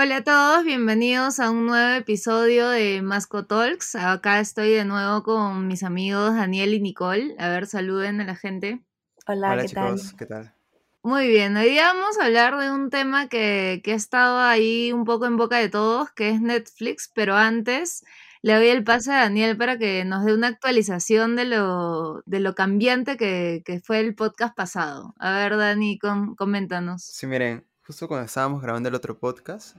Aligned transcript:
Hola 0.00 0.18
a 0.18 0.22
todos, 0.22 0.62
bienvenidos 0.64 1.40
a 1.40 1.50
un 1.50 1.66
nuevo 1.66 1.96
episodio 1.96 2.68
de 2.68 3.02
Masco 3.02 3.46
Talks. 3.46 3.96
Acá 3.96 4.38
estoy 4.38 4.70
de 4.70 4.84
nuevo 4.84 5.24
con 5.24 5.66
mis 5.66 5.82
amigos 5.82 6.36
Daniel 6.36 6.72
y 6.72 6.80
Nicole. 6.80 7.34
A 7.36 7.48
ver, 7.48 7.66
saluden 7.66 8.20
a 8.20 8.24
la 8.24 8.36
gente. 8.36 8.80
Hola, 9.26 9.54
Hola 9.54 9.62
¿qué 9.62 9.68
chicos, 9.70 10.02
tal? 10.10 10.16
¿qué 10.16 10.26
tal? 10.26 10.54
Muy 11.02 11.26
bien, 11.26 11.56
hoy 11.56 11.70
día 11.70 11.92
vamos 11.92 12.16
a 12.16 12.26
hablar 12.26 12.56
de 12.58 12.70
un 12.70 12.90
tema 12.90 13.28
que, 13.28 13.80
que 13.82 13.90
ha 13.90 13.96
estado 13.96 14.38
ahí 14.38 14.92
un 14.92 15.04
poco 15.04 15.26
en 15.26 15.36
boca 15.36 15.56
de 15.56 15.68
todos, 15.68 16.12
que 16.12 16.30
es 16.30 16.40
Netflix, 16.40 17.10
pero 17.12 17.34
antes 17.34 18.04
le 18.40 18.54
doy 18.54 18.68
el 18.68 18.84
pase 18.84 19.12
a 19.12 19.22
Daniel 19.22 19.56
para 19.56 19.78
que 19.78 20.04
nos 20.04 20.24
dé 20.24 20.32
una 20.32 20.46
actualización 20.46 21.34
de 21.34 21.44
lo, 21.46 22.22
de 22.24 22.38
lo 22.38 22.54
cambiante 22.54 23.16
que, 23.16 23.62
que 23.64 23.80
fue 23.80 23.98
el 23.98 24.14
podcast 24.14 24.54
pasado. 24.54 25.16
A 25.18 25.32
ver, 25.32 25.56
Dani, 25.56 25.98
com- 25.98 26.36
coméntanos. 26.36 27.02
Sí, 27.02 27.26
miren, 27.26 27.64
justo 27.88 28.06
cuando 28.06 28.26
estábamos 28.26 28.60
grabando 28.60 28.90
el 28.90 28.94
otro 28.94 29.18
podcast, 29.18 29.74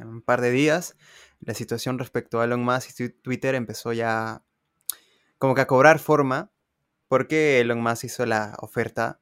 en 0.00 0.08
un 0.08 0.22
par 0.22 0.40
de 0.40 0.50
días, 0.50 0.96
la 1.40 1.52
situación 1.52 1.98
respecto 1.98 2.40
a 2.40 2.44
Elon 2.46 2.64
Musk 2.64 2.98
y 2.98 3.10
Twitter 3.10 3.54
empezó 3.54 3.92
ya 3.92 4.42
como 5.36 5.54
que 5.54 5.60
a 5.60 5.66
cobrar 5.66 5.98
forma, 5.98 6.50
porque 7.08 7.60
Elon 7.60 7.82
Musk 7.82 8.04
hizo 8.04 8.24
la 8.24 8.56
oferta 8.60 9.20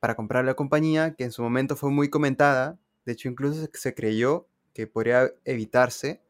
para 0.00 0.16
comprar 0.16 0.44
la 0.44 0.52
compañía, 0.52 1.14
que 1.14 1.24
en 1.24 1.32
su 1.32 1.40
momento 1.42 1.76
fue 1.76 1.90
muy 1.90 2.10
comentada, 2.10 2.78
de 3.06 3.12
hecho 3.12 3.30
incluso 3.30 3.58
se- 3.62 3.70
se 3.72 3.94
creyó 3.94 4.46
que 4.74 4.86
podría 4.86 5.32
evitarse, 5.46 6.22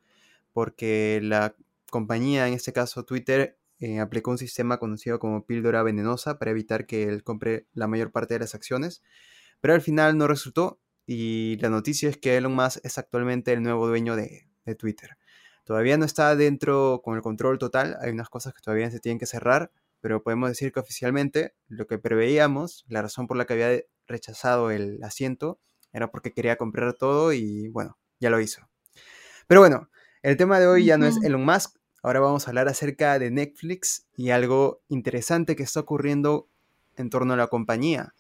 porque 0.53 1.19
la 1.25 1.57
compañía, 1.91 2.47
en 2.47 2.55
este 2.55 2.73
caso 2.73 3.05
Twitter, 3.05 3.59
eh, 3.81 3.99
aplicó 3.99 4.31
un 4.31 4.39
sistema 4.39 4.79
conocido 4.79 5.19
como 5.19 5.45
píldora 5.45 5.83
venenosa 5.83 6.39
para 6.39 6.53
evitar 6.53 6.87
que 6.87 7.03
él 7.03 7.25
compre 7.25 7.67
la 7.73 7.89
mayor 7.89 8.13
parte 8.13 8.35
de 8.35 8.41
las 8.41 8.55
acciones, 8.55 9.03
pero 9.61 9.75
al 9.75 9.81
final 9.81 10.17
no 10.17 10.29
resultó 10.29 10.79
y 11.13 11.57
la 11.57 11.71
noticia 11.71 12.09
es 12.09 12.19
que 12.19 12.37
Elon 12.37 12.55
Musk 12.55 12.79
es 12.85 12.97
actualmente 12.97 13.53
el 13.53 13.65
nuevo 13.65 13.89
dueño 13.89 14.15
de, 14.15 14.47
de 14.65 14.75
Twitter. 14.77 15.19
Todavía 15.65 15.97
no 15.99 16.05
está 16.05 16.37
dentro 16.37 17.01
con 17.03 17.17
el 17.17 17.21
control 17.21 17.59
total, 17.59 17.97
hay 18.01 18.13
unas 18.13 18.29
cosas 18.29 18.55
que 18.55 18.61
todavía 18.63 18.93
se 18.93 19.01
tienen 19.01 19.19
que 19.19 19.27
cerrar, 19.27 19.73
pero 20.01 20.23
podemos 20.23 20.51
decir 20.51 20.71
que 20.71 20.79
oficialmente 20.79 21.57
lo 21.67 21.89
que 21.89 21.99
preveíamos, 21.99 22.85
la 22.87 23.03
razón 23.03 23.27
por 23.27 23.37
la 23.37 23.45
que 23.45 23.55
había 23.55 23.83
rechazado 24.07 24.71
el 24.71 25.03
asiento, 25.03 25.59
era 25.93 26.13
porque 26.13 26.33
quería 26.33 26.55
comprar 26.55 26.95
todo 26.95 27.33
y 27.33 27.67
bueno, 27.71 27.99
ya 28.21 28.31
lo 28.31 28.39
hizo. 28.39 28.69
Pero 29.49 29.63
bueno, 29.63 29.91
el 30.23 30.37
tema 30.37 30.61
de 30.61 30.69
hoy 30.69 30.85
ya 30.85 30.97
no 30.97 31.07
es. 31.07 31.21
Elon 31.25 31.45
Musk, 31.45 31.77
ahora 32.05 32.21
vamos 32.21 32.47
a 32.47 32.51
hablar 32.53 32.69
acerca 32.69 33.19
de 33.19 33.33
Netflix 33.33 34.07
y 34.15 34.31
algo 34.31 34.81
interesante 34.87 35.57
que 35.57 35.65
está 35.65 35.81
ocurriendo 35.81 36.49
en 36.97 37.11
torno 37.11 37.35
a 37.35 37.37
la 37.37 37.49
compañía. 37.49 38.15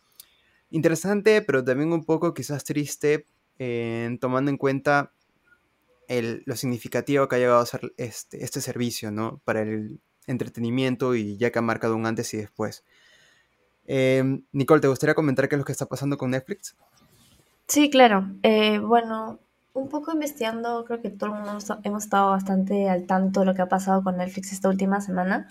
Interesante, 0.71 1.43
pero 1.43 1.65
también 1.65 1.93
un 1.93 2.05
poco 2.05 2.33
quizás 2.35 2.65
triste, 2.65 3.27
eh, 3.59 4.17
tomando 4.21 4.51
en 4.51 4.57
cuenta 4.57 5.13
el- 6.09 6.43
lo 6.47 6.57
significativo 6.57 7.29
que 7.29 7.37
ha 7.37 7.39
llegado 7.39 7.61
a 7.61 7.67
ser 7.67 7.93
este, 7.97 8.45
este 8.45 8.61
servicio, 8.61 9.11
¿no? 9.11 9.41
Para 9.45 9.63
el 9.63 10.01
entretenimiento 10.27 11.15
y 11.15 11.37
ya 11.39 11.51
que 11.51 11.59
ha 11.59 11.63
marcado 11.63 11.97
un 11.97 12.07
antes 12.07 12.33
y 12.35 12.39
después. 12.39 12.85
Em, 13.87 14.45
Nicole, 14.53 14.81
¿te 14.81 14.89
gustaría 14.89 15.15
comentar 15.15 15.49
qué 15.49 15.57
es 15.57 15.59
lo 15.59 15.65
que 15.65 15.73
está 15.73 15.87
pasando 15.87 16.17
con 16.17 16.31
Netflix? 16.31 16.77
Sí, 17.67 17.91
claro. 17.91 18.29
Eh, 18.43 18.79
bueno, 18.79 19.39
un 19.75 19.89
poco 19.89 20.13
investigando, 20.13 20.85
creo 20.85 21.01
que 21.01 21.11
todo 21.11 21.31
el 21.31 21.37
mundo 21.43 21.59
hemos 21.85 22.05
estado 22.05 22.31
bastante 22.31 22.89
al 22.89 23.07
tanto 23.07 23.41
de 23.41 23.47
lo 23.47 23.55
que 23.55 23.63
ha 23.63 23.69
pasado 23.69 24.03
con 24.03 24.17
Netflix 24.17 24.53
esta 24.53 24.69
última 24.69 25.01
semana. 25.01 25.49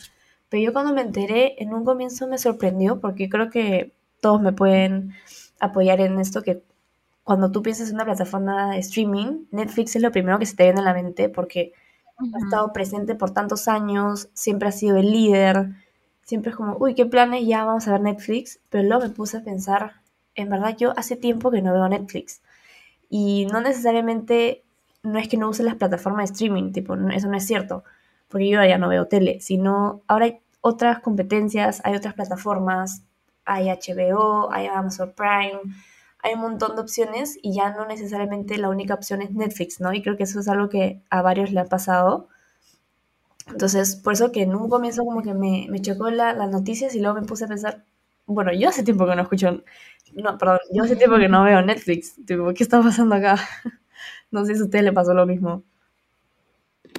Pero 0.49 0.63
yo 0.63 0.73
cuando 0.73 0.93
me 0.93 1.01
enteré, 1.01 1.61
en 1.61 1.73
un 1.73 1.85
comienzo 1.85 2.27
me 2.27 2.37
sorprendió 2.37 2.99
porque 2.99 3.29
creo 3.29 3.49
que 3.49 3.93
todos 4.21 4.41
me 4.41 4.53
pueden 4.53 5.13
apoyar 5.59 6.01
en 6.01 6.19
esto, 6.19 6.41
que 6.41 6.63
cuando 7.23 7.51
tú 7.51 7.61
piensas 7.61 7.89
en 7.89 7.95
una 7.95 8.05
plataforma 8.05 8.71
de 8.71 8.79
streaming, 8.79 9.45
Netflix 9.51 9.95
es 9.95 10.01
lo 10.01 10.11
primero 10.11 10.39
que 10.39 10.45
se 10.45 10.55
te 10.55 10.63
viene 10.63 10.79
a 10.79 10.83
la 10.83 10.93
mente 10.93 11.29
porque 11.29 11.73
ha 12.17 12.39
estado 12.43 12.73
presente 12.73 13.15
por 13.15 13.31
tantos 13.31 13.67
años, 13.67 14.29
siempre 14.33 14.69
ha 14.69 14.71
sido 14.71 14.97
el 14.97 15.11
líder, 15.11 15.69
siempre 16.23 16.51
es 16.51 16.57
como, 16.57 16.75
uy, 16.77 16.95
qué 16.95 17.05
planes, 17.05 17.47
ya 17.47 17.65
vamos 17.65 17.87
a 17.87 17.91
ver 17.91 18.01
Netflix, 18.01 18.59
pero 18.69 18.83
luego 18.83 19.03
me 19.03 19.09
puse 19.09 19.37
a 19.37 19.43
pensar, 19.43 20.01
en 20.35 20.49
verdad 20.49 20.75
yo 20.77 20.93
hace 20.97 21.15
tiempo 21.15 21.51
que 21.51 21.61
no 21.61 21.73
veo 21.73 21.87
Netflix. 21.87 22.41
Y 23.09 23.47
no 23.51 23.61
necesariamente, 23.61 24.63
no 25.01 25.17
es 25.17 25.27
que 25.27 25.37
no 25.37 25.49
use 25.49 25.63
las 25.63 25.75
plataformas 25.75 26.29
de 26.29 26.33
streaming, 26.33 26.71
tipo, 26.71 26.95
eso 26.95 27.27
no 27.27 27.37
es 27.37 27.45
cierto, 27.47 27.83
porque 28.27 28.49
yo 28.49 28.63
ya 28.63 28.77
no 28.77 28.89
veo 28.89 29.07
tele, 29.07 29.39
sino 29.41 30.01
ahora 30.07 30.25
hay 30.25 30.39
otras 30.61 30.99
competencias, 30.99 31.81
hay 31.83 31.95
otras 31.95 32.13
plataformas, 32.13 33.03
hay 33.49 33.69
HBO, 33.69 34.51
hay 34.53 34.67
Amazon 34.67 35.13
Prime, 35.15 35.59
hay 36.23 36.33
un 36.35 36.41
montón 36.41 36.75
de 36.75 36.81
opciones 36.81 37.37
y 37.41 37.53
ya 37.55 37.71
no 37.71 37.85
necesariamente 37.85 38.57
la 38.57 38.69
única 38.69 38.93
opción 38.95 39.21
es 39.21 39.31
Netflix, 39.31 39.79
¿no? 39.81 39.93
Y 39.93 40.01
creo 40.03 40.17
que 40.17 40.23
eso 40.23 40.39
es 40.39 40.47
algo 40.49 40.69
que 40.69 41.01
a 41.09 41.21
varios 41.21 41.51
le 41.51 41.59
ha 41.61 41.65
pasado. 41.65 42.29
Entonces, 43.47 43.95
por 43.95 44.13
eso 44.13 44.31
que 44.31 44.43
en 44.43 44.55
un 44.55 44.69
comienzo 44.69 45.03
como 45.05 45.21
que 45.23 45.33
me, 45.33 45.67
me 45.69 45.81
chocó 45.81 46.09
la- 46.11 46.33
las 46.33 46.49
noticias 46.51 46.93
y 46.95 46.99
luego 47.01 47.19
me 47.19 47.25
puse 47.27 47.45
a 47.45 47.47
pensar, 47.47 47.83
bueno, 48.25 48.53
yo 48.53 48.69
hace 48.69 48.83
tiempo 48.83 49.05
que 49.07 49.15
no 49.15 49.23
escucho, 49.23 49.63
no, 50.13 50.37
perdón, 50.37 50.59
yo 50.73 50.83
hace 50.83 50.95
tiempo 50.95 51.17
que 51.17 51.29
no 51.29 51.43
veo 51.43 51.61
Netflix, 51.61 52.15
¿qué 52.27 52.63
está 52.63 52.81
pasando 52.81 53.15
acá? 53.15 53.35
No 54.31 54.45
sé 54.45 54.55
si 54.55 54.61
a 54.61 54.65
usted 54.65 54.83
le 54.83 54.93
pasó 54.93 55.13
lo 55.13 55.25
mismo. 55.25 55.63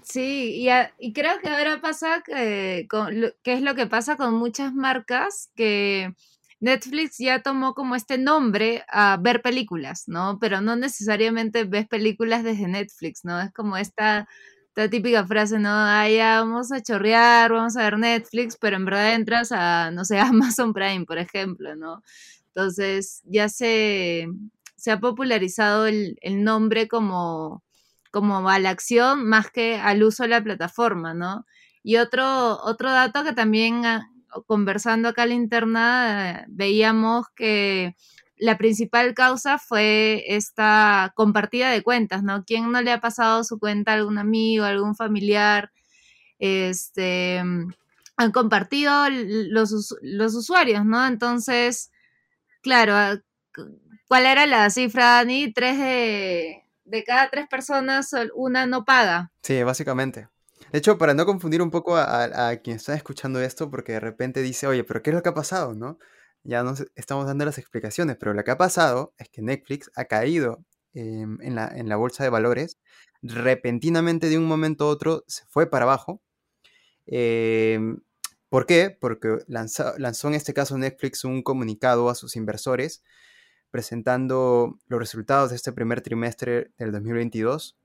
Sí, 0.03 0.67
y, 0.99 1.13
creo 1.13 1.41
que 1.41 1.49
ahora 1.49 1.81
pasa 1.81 2.23
que, 2.25 2.87
con, 2.89 3.21
lo- 3.21 3.29
que 3.43 3.55
es 3.55 3.63
lo 3.63 3.75
que 3.75 3.87
pasa 3.87 4.17
con 4.17 4.35
muchas 4.35 4.73
marcas, 4.75 5.51
que 5.57 6.15
Netflix 6.61 7.19
ya 7.19 7.43
tomó 7.43 7.75
como 7.75 7.97
este 7.97 8.19
nombre 8.19 8.85
a 8.89 9.17
ver 9.19 9.43
películas, 9.43 10.05
¿no? 10.07 10.39
Pero 10.41 10.61
no 10.61 10.77
necesariamente 10.77 11.65
ves 11.65 11.89
películas 11.89 12.45
desde 12.45 12.69
Netflix, 12.69 13.25
¿no? 13.25 13.41
Es 13.41 13.53
como 13.53 13.77
esta, 13.77 14.29
esta 14.69 14.91
típica 14.91 15.27
frase, 15.27 15.59
¿no? 15.59 15.71
Ah, 15.71 16.09
ya 16.09 16.41
vamos 16.41 16.71
a 16.73 16.83
chorrear, 16.83 17.53
vamos 17.53 17.77
a 17.77 17.85
ver 17.85 17.99
Netflix, 17.99 18.57
pero 18.61 18.77
en 18.77 18.85
verdad 18.85 19.15
entras 19.15 19.53
a, 19.53 19.91
no 19.91 20.05
sé, 20.05 20.19
Amazon 20.21 20.73
Prime, 20.75 21.07
por 21.07 21.19
ejemplo, 21.19 21.75
¿no? 21.77 22.03
Entonces 22.49 23.23
ya 23.25 23.49
se, 23.49 24.27
se 24.77 24.91
ha 24.91 25.01
popularizado 25.01 25.87
el, 25.87 26.17
el 26.23 26.45
nombre 26.45 26.89
como 26.89 27.63
como 28.11 28.49
a 28.49 28.59
la 28.59 28.71
acción 28.71 29.25
más 29.29 29.51
que 29.51 29.77
al 29.77 30.03
uso 30.03 30.25
de 30.25 30.31
la 30.31 30.43
plataforma, 30.43 31.15
¿no? 31.15 31.47
Y 31.83 31.97
otro, 31.97 32.59
otro 32.63 32.91
dato 32.91 33.25
que 33.25 33.33
también 33.33 33.85
conversando 34.47 35.09
acá 35.09 35.23
a 35.23 35.27
la 35.27 35.35
interna 35.35 36.45
veíamos 36.49 37.27
que 37.35 37.95
la 38.37 38.57
principal 38.57 39.13
causa 39.15 39.59
fue 39.59 40.25
esta 40.29 41.13
compartida 41.15 41.71
de 41.71 41.83
cuentas, 41.83 42.23
¿no? 42.23 42.45
¿Quién 42.45 42.73
no 42.73 42.81
le 42.81 42.91
ha 42.93 43.01
pasado 43.01 43.45
su 43.45 43.59
cuenta 43.59 43.93
a 43.93 43.95
algún 43.97 44.17
amigo, 44.19 44.65
a 44.65 44.69
algún 44.69 44.95
familiar? 44.97 45.71
Este, 46.39 47.43
mm, 47.45 47.71
han 48.17 48.33
compartido 48.33 48.93
los, 49.11 49.95
los 50.03 50.35
usuarios, 50.35 50.85
¿no? 50.85 51.07
Entonces, 51.07 51.91
claro, 52.63 52.95
ah, 52.95 53.19
cu- 53.55 53.79
¿cuál 54.09 54.27
era 54.27 54.47
la 54.47 54.71
cifra, 54.71 55.05
Dani? 55.17 55.53
Tres 55.53 55.79
de, 55.79 56.63
de 56.85 57.05
cada 57.05 57.29
tres 57.31 57.47
personas, 57.49 58.11
una 58.35 58.67
no 58.67 58.85
paga. 58.85 59.33
Sí, 59.43 59.63
básicamente. 59.63 60.29
De 60.73 60.79
hecho, 60.79 60.99
para 60.99 61.15
no 61.15 61.27
confundir 61.27 61.63
un 61.63 61.71
poco 61.71 61.97
a, 61.97 62.57
quien 62.63 62.77
está 62.77 62.95
escuchando 62.95 63.41
esto, 63.41 63.71
porque 63.71 63.93
de 63.93 64.01
repente 64.01 64.43
dice, 64.43 64.67
oye, 64.67 64.85
pero 64.85 65.03
¿qué 65.03 65.11
es 65.11 65.17
lo 65.17 65.23
que 65.23 65.29
ha 65.29 65.35
pasado, 65.35 65.75
no? 65.75 65.99
Ya 66.45 66.63
nos 66.63 66.87
estamos 66.95 67.27
dando 67.27 67.45
las 67.45 67.59
explicaciones, 67.59 68.17
pero 68.17 68.35
lo 68.35 68.45
que 68.45 68.51
ha 68.51 68.59
pasado 68.59 69.13
es 69.19 69.29
que 69.29 69.43
Netflix 69.43 69.91
ha 69.97 70.05
caído 70.07 70.65
em, 70.95 71.39
en 71.43 71.55
la, 71.55 71.69
en 71.69 71.89
la 71.89 71.97
bolsa 71.97 72.25
de 72.25 72.31
valores, 72.31 72.79
repentinamente 73.23 74.29
de 74.29 74.39
un 74.39 74.47
momento 74.47 74.85
a 74.85 74.89
otro 74.89 75.25
se 75.27 75.45
fue 75.49 75.69
para 75.69 75.85
abajo. 75.85 76.23
Em, 77.07 78.01
¿por 78.49 78.67
qué? 78.67 78.97
Porque 78.99 79.39
lanzó, 79.49 79.95
lanzó 79.99 80.29
en 80.29 80.35
este 80.35 80.55
caso 80.55 80.79
Netflix 80.79 81.25
un 81.25 81.43
comunicado 81.43 82.09
a 82.09 82.15
sus 82.15 82.37
inversores 82.37 83.03
presentando 83.71 84.79
los 84.89 84.99
resultados 84.99 85.51
de 85.51 85.57
este 85.57 85.73
primer 85.73 86.01
trimestre 86.01 86.71
del 86.79 86.93
2022 86.93 87.77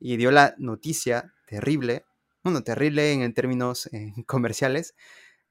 y 0.00 0.16
dio 0.16 0.30
la 0.30 0.54
noticia 0.58 1.32
terrible, 1.46 2.04
bueno, 2.44 2.62
terrible 2.62 3.12
en, 3.12 3.34
términos 3.34 3.86
eh, 3.92 4.12
comerciales, 4.26 4.94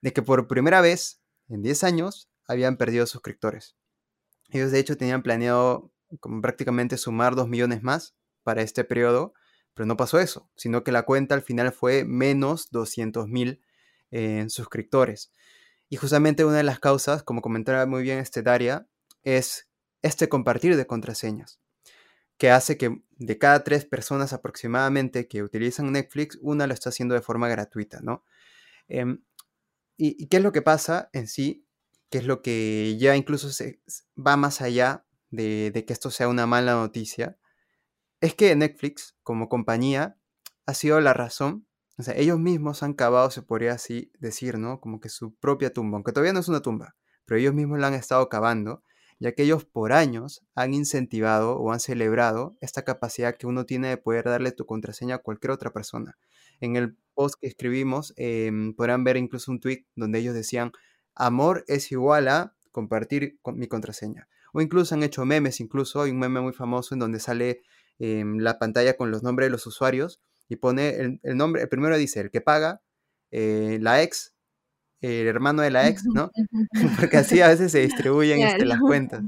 de 0.01 0.13
que 0.13 0.21
por 0.21 0.47
primera 0.47 0.79
vez 0.81 1.21
en 1.49 1.61
10 1.61 1.83
años 1.83 2.29
habían 2.47 2.77
perdido 2.77 3.05
suscriptores. 3.07 3.75
Ellos 4.49 4.71
de 4.71 4.79
hecho 4.79 4.97
tenían 4.97 5.23
planeado 5.23 5.91
como 6.19 6.41
prácticamente 6.41 6.97
sumar 6.97 7.35
2 7.35 7.47
millones 7.49 7.81
más 7.81 8.15
para 8.43 8.61
este 8.61 8.83
periodo, 8.83 9.33
pero 9.73 9.87
no 9.87 9.97
pasó 9.97 10.19
eso, 10.19 10.49
sino 10.55 10.83
que 10.83 10.91
la 10.91 11.03
cuenta 11.03 11.33
al 11.33 11.41
final 11.41 11.71
fue 11.71 12.05
menos 12.05 12.69
200 12.69 13.27
mil 13.27 13.61
eh, 14.11 14.45
suscriptores. 14.49 15.33
Y 15.89 15.95
justamente 15.95 16.45
una 16.45 16.57
de 16.57 16.63
las 16.63 16.79
causas, 16.79 17.23
como 17.23 17.41
comentaba 17.41 17.85
muy 17.87 18.03
bien 18.03 18.19
este 18.19 18.43
Daria, 18.43 18.87
es 19.23 19.69
este 20.01 20.29
compartir 20.29 20.75
de 20.75 20.85
contraseñas 20.85 21.62
que 22.37 22.51
hace 22.51 22.77
que 22.77 23.01
de 23.11 23.37
cada 23.37 23.63
tres 23.63 23.85
personas 23.85 24.33
aproximadamente 24.33 25.27
que 25.27 25.43
utilizan 25.43 25.91
Netflix, 25.91 26.37
una 26.41 26.67
lo 26.67 26.73
está 26.73 26.89
haciendo 26.89 27.15
de 27.15 27.21
forma 27.21 27.47
gratuita, 27.47 27.99
¿no? 28.01 28.25
Em, 28.87 29.23
¿y, 29.97 30.27
qué 30.27 30.37
es 30.37 30.43
lo 30.43 30.51
que 30.51 30.61
pasa 30.61 31.09
en 31.13 31.27
sí? 31.27 31.65
¿Qué 32.09 32.19
es 32.19 32.25
lo 32.25 32.41
que 32.41 32.97
ya 32.99 33.15
incluso 33.15 33.49
se, 33.51 33.81
va 34.17 34.37
más 34.37 34.61
allá 34.61 35.05
de, 35.31 35.71
de 35.71 35.85
que 35.85 35.93
esto 35.93 36.11
sea 36.11 36.27
una 36.27 36.45
mala 36.47 36.73
noticia? 36.73 37.37
es 38.23 38.35
que 38.35 38.55
Netflix, 38.55 39.17
como 39.21 39.49
compañía, 39.49 40.17
ha 40.65 40.73
sido 40.73 41.01
la 41.01 41.11
razón. 41.11 41.67
O 41.97 42.03
sea, 42.03 42.15
ellos 42.15 42.39
mismos 42.39 42.81
han 42.81 42.93
cavado, 42.93 43.29
se 43.31 43.41
podría 43.41 43.73
así 43.73 44.13
decir, 44.17 44.57
¿no? 44.57 44.79
Como 44.79 45.01
que 45.01 45.09
su 45.09 45.35
propia 45.35 45.73
tumba, 45.73 45.97
aunque 45.97 46.13
todavía 46.13 46.31
no 46.31 46.39
es 46.39 46.47
una 46.47 46.61
tumba, 46.61 46.95
pero 47.25 47.37
ellos 47.37 47.53
mismos 47.53 47.79
la 47.79 47.87
han 47.87 47.95
estado 47.95 48.29
cavando, 48.29 48.81
ya 49.23 49.31
que 49.31 49.43
ellos 49.43 49.63
por 49.63 49.93
años 49.93 50.43
han 50.53 50.73
incentivado 50.73 51.57
o 51.57 51.71
han 51.71 51.79
celebrado 51.79 52.57
esta 52.59 52.83
capacidad 52.83 53.37
que 53.37 53.47
uno 53.47 53.65
tiene 53.65 53.87
de 53.87 53.95
poder 53.95 54.25
darle 54.25 54.51
tu 54.51 54.65
contraseña 54.65 55.15
a 55.15 55.19
cualquier 55.19 55.51
otra 55.51 55.71
persona. 55.71 56.17
En 56.59 56.75
el 56.75 56.97
post 57.13 57.35
que 57.39 57.47
escribimos, 57.47 58.13
em, 58.17 58.73
podrán 58.73 59.05
ver 59.05 59.15
incluso 59.15 59.49
un 59.49 59.61
tweet 59.61 59.85
donde 59.95 60.19
ellos 60.19 60.35
decían, 60.35 60.73
amor 61.15 61.63
es 61.69 61.89
igual 61.93 62.27
a 62.27 62.53
compartir 62.73 63.39
con 63.41 63.57
mi 63.57 63.67
contraseña. 63.67 64.27
O 64.51 64.59
incluso 64.59 64.93
han 64.93 65.03
hecho 65.03 65.23
memes, 65.23 65.61
incluso 65.61 66.01
hay 66.01 66.11
un 66.11 66.19
meme 66.19 66.41
muy 66.41 66.51
famoso 66.51 66.93
en 66.93 66.99
donde 66.99 67.21
sale 67.21 67.61
em, 67.99 68.39
la 68.39 68.59
pantalla 68.59 68.97
con 68.97 69.09
los 69.09 69.23
nombres 69.23 69.45
de 69.45 69.51
los 69.51 69.65
usuarios 69.65 70.19
y 70.49 70.57
pone 70.57 71.19
el, 71.23 71.37
nombre, 71.37 71.61
el 71.61 71.69
primero 71.69 71.97
dice 71.97 72.19
el 72.19 72.29
que 72.29 72.41
paga, 72.41 72.81
eh, 73.31 73.77
la 73.81 74.03
ex, 74.03 74.32
el 75.03 75.27
hermano 75.27 75.61
de 75.61 75.71
la 75.71 75.87
ex, 75.87 76.05
¿no? 76.05 76.31
Porque 76.99 77.17
así 77.17 77.41
a 77.41 77.49
veces 77.49 77.71
se 77.71 77.79
distribuyen 77.79 78.41
este, 78.41 78.65
las 78.65 78.79
cuentas. 78.79 79.23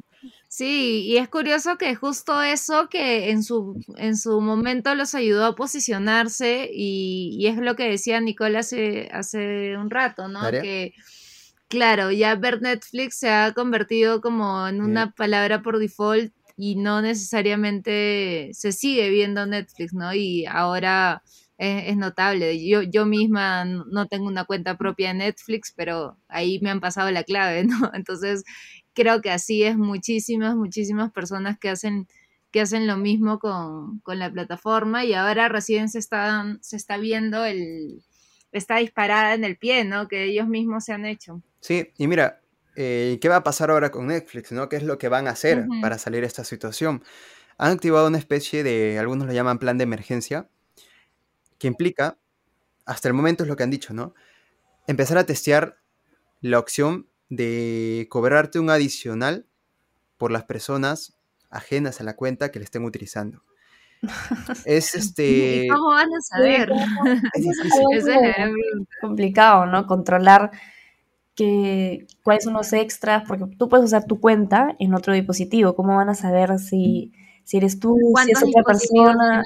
Sí, 0.48 1.04
y 1.06 1.18
es 1.18 1.28
curioso 1.28 1.78
que 1.78 1.96
justo 1.96 2.42
eso 2.42 2.88
que 2.88 3.30
en 3.32 3.44
su, 3.44 3.78
en 3.98 4.16
su 4.16 4.40
momento 4.40 4.96
los 4.96 5.14
ayudó 5.14 5.46
a 5.46 5.56
posicionarse 5.56 6.70
y, 6.74 7.36
y 7.38 7.48
es 7.48 7.58
lo 7.58 7.76
que 7.76 7.90
decía 7.90 8.22
Nicole 8.22 8.58
hace, 8.58 9.10
hace 9.12 9.76
un 9.78 9.90
rato, 9.90 10.30
¿no? 10.30 10.50
Que 10.52 10.94
claro, 11.68 12.10
ya 12.12 12.36
ver 12.36 12.62
Netflix 12.62 13.18
se 13.18 13.30
ha 13.30 13.54
convertido 13.54 14.22
como 14.22 14.66
en 14.68 14.82
una 14.82 15.12
palabra 15.12 15.62
por 15.62 15.78
default 15.78 16.32
y 16.56 16.76
no 16.76 17.02
necesariamente 17.02 18.52
se 18.54 18.72
sigue 18.72 19.10
viendo 19.10 19.46
Netflix, 19.46 19.94
¿no? 19.94 20.14
Y 20.14 20.46
ahora 20.46 21.22
es, 21.58 21.96
notable. 21.98 22.66
Yo, 22.66 22.82
yo 22.82 23.06
misma 23.06 23.66
no 23.66 24.08
tengo 24.08 24.28
una 24.28 24.46
cuenta 24.46 24.78
propia 24.78 25.10
de 25.10 25.16
Netflix, 25.16 25.74
pero 25.76 26.18
ahí 26.28 26.60
me 26.62 26.70
han 26.70 26.80
pasado 26.80 27.12
la 27.12 27.24
clave, 27.24 27.64
¿no? 27.66 27.92
Entonces, 27.94 28.44
creo 28.94 29.22
que 29.22 29.32
así 29.32 29.64
es 29.64 29.78
muchísimas, 29.78 30.56
muchísimas 30.56 31.12
personas 31.12 31.58
que 31.60 31.70
hacen 31.70 32.08
que 32.52 32.62
hacen 32.62 32.88
lo 32.88 32.96
mismo 32.96 33.38
con, 33.38 34.00
con 34.00 34.18
la 34.18 34.32
plataforma 34.32 35.04
y 35.04 35.14
ahora 35.14 35.50
recién 35.50 35.90
se, 35.90 36.00
están, 36.00 36.64
se 36.64 36.78
está 36.78 36.96
viendo 36.96 37.44
el, 37.44 38.02
esta 38.54 38.78
disparada 38.78 39.34
en 39.34 39.44
el 39.44 39.58
pie, 39.58 39.84
¿no? 39.84 40.08
Que 40.08 40.24
ellos 40.24 40.48
mismos 40.48 40.86
se 40.86 40.94
han 40.94 41.06
hecho. 41.06 41.42
Sí, 41.60 41.92
y 41.98 42.08
mira, 42.08 42.40
eh, 42.76 43.18
¿qué 43.22 43.28
va 43.28 43.38
a 43.38 43.44
pasar 43.44 43.72
ahora 43.72 43.92
con 43.92 44.08
Netflix? 44.08 44.52
¿no? 44.52 44.70
¿Qué 44.70 44.78
es 44.78 44.84
lo 44.84 44.98
que 44.98 45.10
van 45.10 45.28
a 45.28 45.32
hacer 45.32 45.66
para 45.82 45.98
salir 45.98 46.22
de 46.22 46.28
esta 46.28 46.44
situación? 46.44 47.04
Han 47.58 47.72
activado 47.74 48.08
una 48.08 48.18
especie 48.18 48.64
de, 48.64 49.00
algunos 49.00 49.28
lo 49.28 49.34
llaman 49.34 49.60
plan 49.60 49.78
de 49.78 49.84
emergencia, 49.84 50.50
que 51.66 51.70
implica, 51.70 52.20
hasta 52.86 53.08
el 53.08 53.16
momento 53.16 53.42
es 53.42 53.50
lo 53.50 53.56
que 53.56 53.64
han 53.64 53.72
dicho, 53.72 53.92
¿no? 53.92 54.14
Empezar 54.86 55.18
a 55.18 55.26
testear 55.26 55.80
la 56.42 56.60
opción 56.60 57.08
de 57.30 58.06
cobrarte 58.12 58.60
un 58.60 58.70
adicional 58.70 59.48
por 60.18 60.30
las 60.30 60.44
personas 60.44 61.18
ajenas 61.50 62.00
a 62.00 62.04
la 62.04 62.16
cuenta 62.16 62.52
que 62.52 62.60
le 62.60 62.66
estén 62.66 62.86
utilizando. 62.86 63.42
Es 64.66 64.94
este. 64.94 65.66
¿Cómo 65.72 65.88
van 65.88 66.10
a 66.14 66.22
saber? 66.22 66.72
Es, 67.34 68.06
complicado, 69.02 69.66
¿no? 69.66 69.88
Controlar 69.88 70.52
que, 71.34 72.06
cuáles 72.22 72.44
son 72.44 72.54
los 72.54 72.74
extras, 72.74 73.24
porque 73.28 73.46
tú 73.58 73.70
puedes 73.70 73.88
usar 73.88 74.06
tu 74.06 74.20
cuenta 74.20 74.76
en 74.78 74.94
otro 74.94 75.14
dispositivo. 75.14 75.74
¿Cómo 75.76 75.96
van 75.96 76.10
a 76.10 76.16
saber 76.16 76.60
si, 76.60 77.12
si 77.44 77.58
eres 77.58 77.80
tú, 77.80 77.98
si 78.24 78.32
es 78.34 78.44
otra 78.44 78.62
persona? 78.62 79.44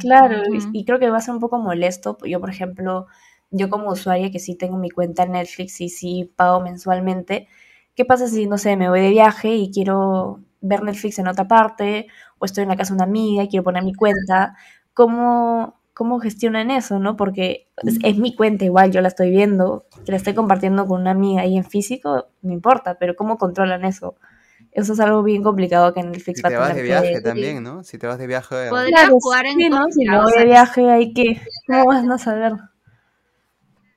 Claro, 0.00 0.42
y, 0.72 0.84
creo 0.84 0.98
que 0.98 1.10
va 1.10 1.18
a 1.18 1.20
ser 1.20 1.34
un 1.34 1.40
poco 1.40 1.58
molesto. 1.58 2.16
Yo, 2.24 2.40
por 2.40 2.50
ejemplo, 2.50 3.06
yo 3.50 3.68
como 3.68 3.90
usuaria 3.90 4.30
que 4.30 4.38
sí 4.38 4.54
tengo 4.54 4.76
mi 4.78 4.90
cuenta 4.90 5.24
en 5.24 5.32
Netflix 5.32 5.80
y 5.80 5.88
sí 5.88 6.32
pago 6.36 6.60
mensualmente, 6.60 7.48
¿qué 7.94 8.04
pasa 8.04 8.28
si, 8.28 8.46
no 8.46 8.58
sé, 8.58 8.76
me 8.76 8.88
voy 8.88 9.00
de 9.00 9.10
viaje 9.10 9.54
y 9.54 9.70
quiero 9.70 10.40
ver 10.60 10.82
Netflix 10.82 11.18
en 11.18 11.28
otra 11.28 11.48
parte 11.48 12.06
o 12.38 12.44
estoy 12.44 12.62
en 12.62 12.68
la 12.68 12.76
casa 12.76 12.92
de 12.94 12.96
una 12.96 13.04
amiga 13.04 13.42
y 13.44 13.48
quiero 13.48 13.64
poner 13.64 13.84
mi 13.84 13.94
cuenta? 13.94 14.54
¿Cómo, 14.94 15.80
cómo 15.94 16.20
gestionan 16.20 16.70
eso, 16.70 16.98
¿no? 16.98 17.16
Porque 17.16 17.68
es, 18.02 18.16
mi 18.18 18.34
cuenta 18.34 18.64
igual, 18.64 18.90
yo 18.92 19.00
la 19.00 19.08
estoy 19.08 19.30
viendo, 19.30 19.86
que 20.04 20.12
la 20.12 20.16
estoy 20.18 20.34
compartiendo 20.34 20.86
con 20.86 21.00
una 21.00 21.10
amiga 21.12 21.42
ahí 21.42 21.56
en 21.56 21.64
físico, 21.64 22.28
me 22.42 22.54
importa, 22.54 22.98
pero 22.98 23.16
¿cómo 23.16 23.36
controlan 23.38 23.84
eso? 23.84 24.16
Eso 24.72 24.92
es 24.92 25.00
algo 25.00 25.22
bien 25.22 25.42
complicado 25.42 25.92
que 25.92 26.00
en 26.00 26.12
Netflix 26.12 26.38
si 26.38 26.42
te 26.42 26.56
vas 26.56 26.74
de 26.74 26.82
viaje 26.82 27.20
también, 27.20 27.62
¿no? 27.62 27.82
Si 27.82 27.98
te 27.98 28.06
vas 28.06 28.18
de 28.18 28.26
viaje... 28.26 28.68
Podría 28.68 29.08
jugar 29.08 29.46
en 29.46 29.58
Si 29.90 30.04
me 30.08 30.22
voy 30.22 30.32
de 30.32 30.44
viaje 30.44 30.88
hay 30.88 31.12
que... 31.12 31.40
¿Cómo 31.66 31.86
vas 31.86 32.08
a 32.08 32.18
saber? 32.18 32.52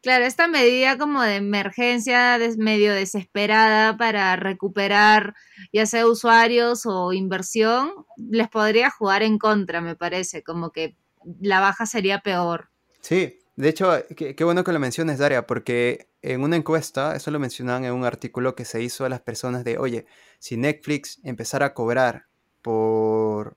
Claro, 0.01 0.25
esta 0.25 0.47
medida 0.49 0.97
como 0.97 1.21
de 1.21 1.37
emergencia 1.37 2.37
medio 2.57 2.93
desesperada 2.93 3.95
para 3.95 4.35
recuperar 4.35 5.33
ya 5.71 5.85
sea 5.85 6.05
usuarios 6.07 6.85
o 6.85 7.13
inversión, 7.13 7.89
les 8.17 8.49
podría 8.49 8.89
jugar 8.89 9.23
en 9.23 9.37
contra, 9.37 9.79
me 9.79 9.95
parece, 9.95 10.43
como 10.43 10.71
que 10.71 10.97
la 11.39 11.61
baja 11.61 11.85
sería 11.85 12.19
peor. 12.19 12.69
Sí, 12.99 13.39
de 13.55 13.69
hecho, 13.69 13.91
qué, 14.15 14.43
bueno 14.43 14.63
que 14.63 14.71
lo 14.71 14.79
menciones, 14.79 15.19
Daria, 15.19 15.45
porque 15.45 16.07
en 16.23 16.41
una 16.41 16.55
encuesta, 16.55 17.15
eso 17.15 17.29
lo 17.29 17.39
mencionaban 17.39 17.85
en 17.85 17.93
un 17.93 18.03
artículo 18.03 18.55
que 18.55 18.65
se 18.65 18.81
hizo 18.81 19.05
a 19.05 19.09
las 19.09 19.21
personas 19.21 19.63
de, 19.63 19.77
oye, 19.77 20.07
si 20.39 20.57
Netflix 20.57 21.19
empezara 21.23 21.67
a 21.67 21.73
cobrar 21.75 22.25
por 22.63 23.55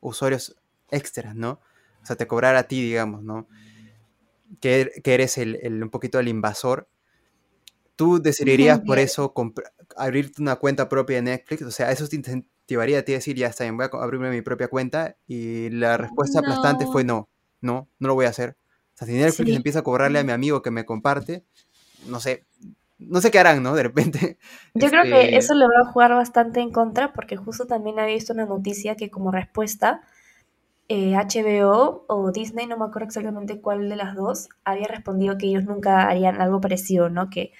usuarios 0.00 0.56
extras, 0.90 1.34
¿no? 1.34 1.60
O 2.02 2.06
sea, 2.06 2.14
te 2.14 2.28
cobrara 2.28 2.60
a 2.60 2.68
ti, 2.68 2.80
digamos, 2.80 3.24
¿no? 3.24 3.48
Que, 4.60 4.92
eres 5.04 5.36
el, 5.38 5.82
un 5.82 5.90
poquito 5.90 6.20
el 6.20 6.28
invasor. 6.28 6.88
¿Tú 7.96 8.22
decidirías 8.22 8.80
por 8.80 8.98
eso 8.98 9.34
abrirte 9.96 10.42
una 10.42 10.56
cuenta 10.56 10.88
propia 10.88 11.16
de 11.16 11.22
Netflix? 11.22 11.62
O 11.62 11.70
sea, 11.72 11.90
eso 11.90 12.06
te 12.06 12.18
activaría 12.18 13.00
a 13.00 13.02
ti 13.02 13.12
decir, 13.12 13.36
ya 13.36 13.48
está 13.48 13.64
bien, 13.64 13.76
voy 13.76 13.86
a 13.90 13.96
abrirme 13.96 14.30
mi 14.30 14.42
propia 14.42 14.68
cuenta? 14.68 15.16
Y 15.26 15.70
la 15.70 15.96
respuesta 15.96 16.38
aplastante 16.38 16.86
fue 16.86 17.02
no, 17.02 17.28
no, 17.60 17.88
no 17.98 18.08
lo 18.08 18.14
voy 18.14 18.26
a 18.26 18.30
hacer. 18.30 18.56
O 18.94 18.98
sea, 18.98 19.08
si 19.08 19.14
Netflix 19.14 19.56
empieza 19.56 19.80
a 19.80 19.82
cobrarle 19.82 20.20
a 20.20 20.24
mi 20.24 20.32
amigo 20.32 20.62
que 20.62 20.70
me 20.70 20.84
comparte, 20.84 21.44
no 22.06 22.20
sé, 22.20 22.46
no 22.98 23.20
sé 23.20 23.30
qué 23.30 23.38
harán, 23.38 23.62
¿no? 23.62 23.74
De 23.74 23.82
repente. 23.82 24.38
Yo 24.74 24.88
creo 24.88 25.02
que 25.02 25.22
este 25.22 25.36
eso 25.36 25.54
le 25.54 25.66
va 25.66 25.88
a 25.88 25.92
jugar 25.92 26.12
bastante 26.12 26.60
en 26.60 26.70
contra 26.70 27.12
porque 27.12 27.36
justo 27.36 27.66
también 27.66 27.98
había 27.98 28.14
visto 28.14 28.32
una 28.32 28.46
noticia 28.46 28.94
que 28.94 29.10
como 29.10 29.30
respuesta 29.30 30.02
HBO 30.88 32.02
eh, 32.02 32.04
o 32.08 32.30
Disney, 32.30 32.66
no 32.66 32.76
me 32.76 32.84
acuerdo 32.84 33.06
exactamente 33.06 33.60
cuál 33.60 33.88
de 33.88 33.96
las 33.96 34.14
dos, 34.14 34.48
había 34.64 34.86
respondido 34.86 35.38
que 35.38 35.46
ellos 35.46 35.64
nunca 35.64 36.08
harían 36.08 36.40
algo 36.40 36.60
parecido, 36.60 37.08
¿no? 37.08 37.30
Que 37.30 37.52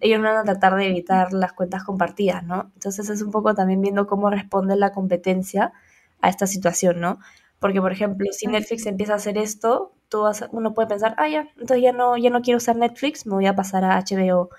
ellos 0.00 0.20
no 0.20 0.28
van 0.28 0.38
a 0.38 0.44
tratar 0.44 0.76
de 0.76 0.86
evitar 0.86 1.32
las 1.32 1.52
cuentas 1.52 1.82
compartidas, 1.84 2.44
¿no? 2.44 2.70
Entonces 2.74 3.08
es 3.08 3.22
un 3.22 3.30
poco 3.30 3.54
también 3.54 3.80
viendo 3.80 4.06
cómo 4.06 4.30
responde 4.30 4.76
la 4.76 4.92
competencia 4.92 5.72
a 6.20 6.28
esta 6.28 6.46
situación, 6.46 7.00
¿no? 7.00 7.18
Porque, 7.58 7.80
por 7.80 7.92
ejemplo, 7.92 8.28
si 8.32 8.46
Netflix 8.46 8.86
empieza 8.86 9.14
a 9.14 9.16
hacer 9.16 9.38
esto, 9.38 9.92
tú 10.08 10.24
uno 10.52 10.74
puede 10.74 10.88
pensar, 10.88 11.14
ah, 11.18 11.28
ya, 11.28 11.48
entonces 11.56 11.82
ya 11.82 11.92
no, 11.92 12.16
ya 12.16 12.30
no 12.30 12.42
quiero 12.42 12.58
usar 12.58 12.76
Netflix, 12.76 13.26
me 13.26 13.34
voy 13.34 13.46
a 13.46 13.56
pasar 13.56 13.84
a 13.84 13.98
HBO 13.98 14.50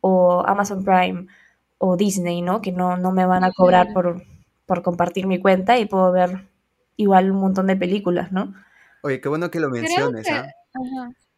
o 0.00 0.44
Amazon 0.46 0.84
Prime 0.84 1.26
o 1.78 1.96
Disney, 1.96 2.42
¿no? 2.42 2.60
Que 2.60 2.72
no, 2.72 2.96
no 2.96 3.12
me 3.12 3.26
van 3.26 3.44
a 3.44 3.52
cobrar 3.52 3.92
por, 3.92 4.22
por 4.66 4.82
compartir 4.82 5.26
mi 5.26 5.40
cuenta 5.40 5.78
y 5.78 5.86
puedo 5.86 6.12
ver 6.12 6.48
igual 6.96 7.30
un 7.30 7.40
montón 7.40 7.66
de 7.66 7.76
películas, 7.76 8.32
¿no? 8.32 8.54
Oye, 9.02 9.20
qué 9.20 9.28
bueno 9.28 9.50
que 9.50 9.60
lo 9.60 9.70
menciones, 9.70 10.28
¿ah? 10.30 10.52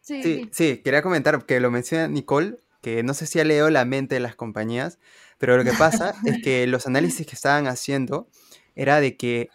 Sí, 0.01 0.23
sí, 0.23 0.49
sí, 0.51 0.81
quería 0.83 1.03
comentar 1.03 1.45
que 1.45 1.59
lo 1.59 1.69
menciona 1.69 2.07
Nicole, 2.07 2.57
que 2.81 3.03
no 3.03 3.13
sé 3.13 3.25
si 3.25 3.39
ha 3.39 3.43
leído 3.43 3.69
la 3.69 3.85
mente 3.85 4.15
de 4.15 4.21
las 4.21 4.35
compañías, 4.35 4.97
pero 5.37 5.57
lo 5.57 5.63
que 5.63 5.73
pasa 5.73 6.13
es 6.25 6.41
que 6.41 6.65
los 6.67 6.87
análisis 6.87 7.27
que 7.27 7.35
estaban 7.35 7.67
haciendo 7.67 8.27
era 8.75 9.01
de 9.01 9.17
que 9.17 9.49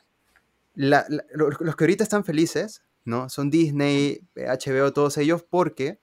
los 0.74 1.76
que 1.76 1.84
ahorita 1.84 2.02
están 2.04 2.24
felices, 2.24 2.82
¿no? 3.04 3.28
Son 3.28 3.50
Disney, 3.50 4.20
HBO, 4.34 4.92
todos 4.92 5.18
ellos, 5.18 5.44
porque 5.48 5.98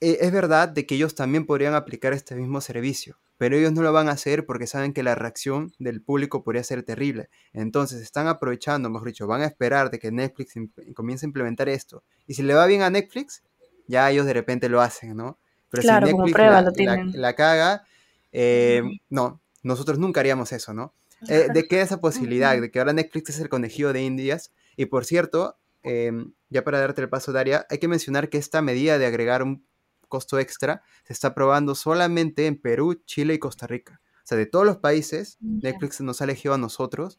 e, 0.00 0.18
es 0.20 0.32
verdad 0.32 0.68
de 0.68 0.86
que 0.86 0.96
ellos 0.96 1.14
también 1.14 1.46
podrían 1.46 1.74
aplicar 1.74 2.12
este 2.12 2.34
mismo 2.34 2.60
servicio, 2.60 3.18
pero 3.38 3.56
ellos 3.56 3.72
no 3.72 3.82
lo 3.82 3.92
van 3.92 4.08
a 4.08 4.12
hacer 4.12 4.46
porque 4.46 4.66
saben 4.66 4.92
que 4.92 5.02
la 5.02 5.14
reacción 5.14 5.72
del 5.78 6.02
público 6.02 6.42
podría 6.42 6.64
ser 6.64 6.82
terrible. 6.82 7.28
Entonces 7.52 8.02
están 8.02 8.26
aprovechando, 8.26 8.90
mejor 8.90 9.08
dicho, 9.08 9.26
van 9.26 9.42
a 9.42 9.46
esperar 9.46 9.90
de 9.90 9.98
que 9.98 10.10
Netflix 10.10 10.54
comience 10.94 11.24
a 11.24 11.28
implementar 11.28 11.68
esto. 11.68 12.02
Y 12.26 12.34
si 12.34 12.42
le 12.42 12.54
va 12.54 12.66
bien 12.66 12.82
a 12.82 12.90
Netflix, 12.90 13.42
ya 13.86 14.10
ellos 14.10 14.26
de 14.26 14.32
repente 14.32 14.68
lo 14.68 14.80
hacen, 14.80 15.16
¿no? 15.16 15.38
Pero 15.70 15.82
claro, 15.82 16.06
si 16.06 16.12
Netflix 16.12 16.34
prueba, 16.34 16.62
la, 16.62 17.10
la, 17.14 17.34
caga, 17.34 17.84
eh, 18.32 18.82
no, 19.08 19.40
nosotros 19.62 19.98
nunca 19.98 20.20
haríamos 20.20 20.52
eso, 20.52 20.74
¿no? 20.74 20.92
Eh, 21.28 21.48
¿De 21.52 21.68
qué 21.68 21.80
esa 21.80 22.00
posibilidad? 22.00 22.60
De 22.60 22.70
que 22.70 22.78
ahora 22.78 22.92
Netflix 22.92 23.30
es 23.30 23.40
el 23.40 23.48
conejillo 23.48 23.92
de 23.92 24.02
Indias. 24.02 24.52
Y 24.76 24.86
por 24.86 25.04
cierto, 25.04 25.56
em, 25.82 26.32
ya 26.48 26.64
para 26.64 26.80
darte 26.80 27.00
el 27.00 27.08
paso, 27.08 27.32
Daria, 27.32 27.66
hay 27.70 27.78
que 27.78 27.88
mencionar 27.88 28.28
que 28.28 28.38
esta 28.38 28.62
medida 28.62 28.98
de 28.98 29.06
agregar 29.06 29.42
un 29.42 29.66
costo 30.08 30.38
extra 30.38 30.82
se 31.04 31.12
está 31.12 31.34
probando 31.34 31.74
solamente 31.74 32.46
en 32.46 32.60
Perú, 32.60 33.02
Chile 33.06 33.34
y 33.34 33.38
Costa 33.38 33.66
Rica. 33.66 34.00
O 34.18 34.26
sea, 34.26 34.38
de 34.38 34.46
todos 34.46 34.64
los 34.64 34.76
países, 34.76 35.38
Netflix 35.40 36.00
nos 36.00 36.20
ha 36.20 36.24
elegido 36.24 36.54
a 36.54 36.58
nosotros 36.58 37.18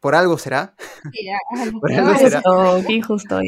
por 0.00 0.14
algo 0.14 0.38
será. 0.38 0.74
por 1.80 1.92
algo 1.92 2.16
será. 2.16 2.42
Qué 2.86 2.92
injusto. 2.92 3.40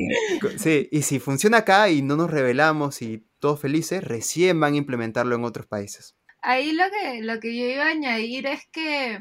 Sí, 0.56 0.88
y 0.90 1.02
si 1.02 1.18
funciona 1.18 1.59
acá 1.59 1.90
y 1.90 2.02
no 2.02 2.16
nos 2.16 2.30
revelamos 2.30 3.02
y 3.02 3.25
todos 3.38 3.61
felices, 3.61 4.02
recién 4.02 4.59
van 4.59 4.75
a 4.75 4.78
implementarlo 4.78 5.35
en 5.37 5.44
otros 5.44 5.66
países. 5.66 6.16
Ahí 6.42 6.73
lo 6.73 6.85
que, 6.90 7.23
lo 7.23 7.38
que 7.38 7.56
yo 7.56 7.66
iba 7.66 7.85
a 7.85 7.90
añadir 7.90 8.47
es 8.47 8.66
que 8.73 9.20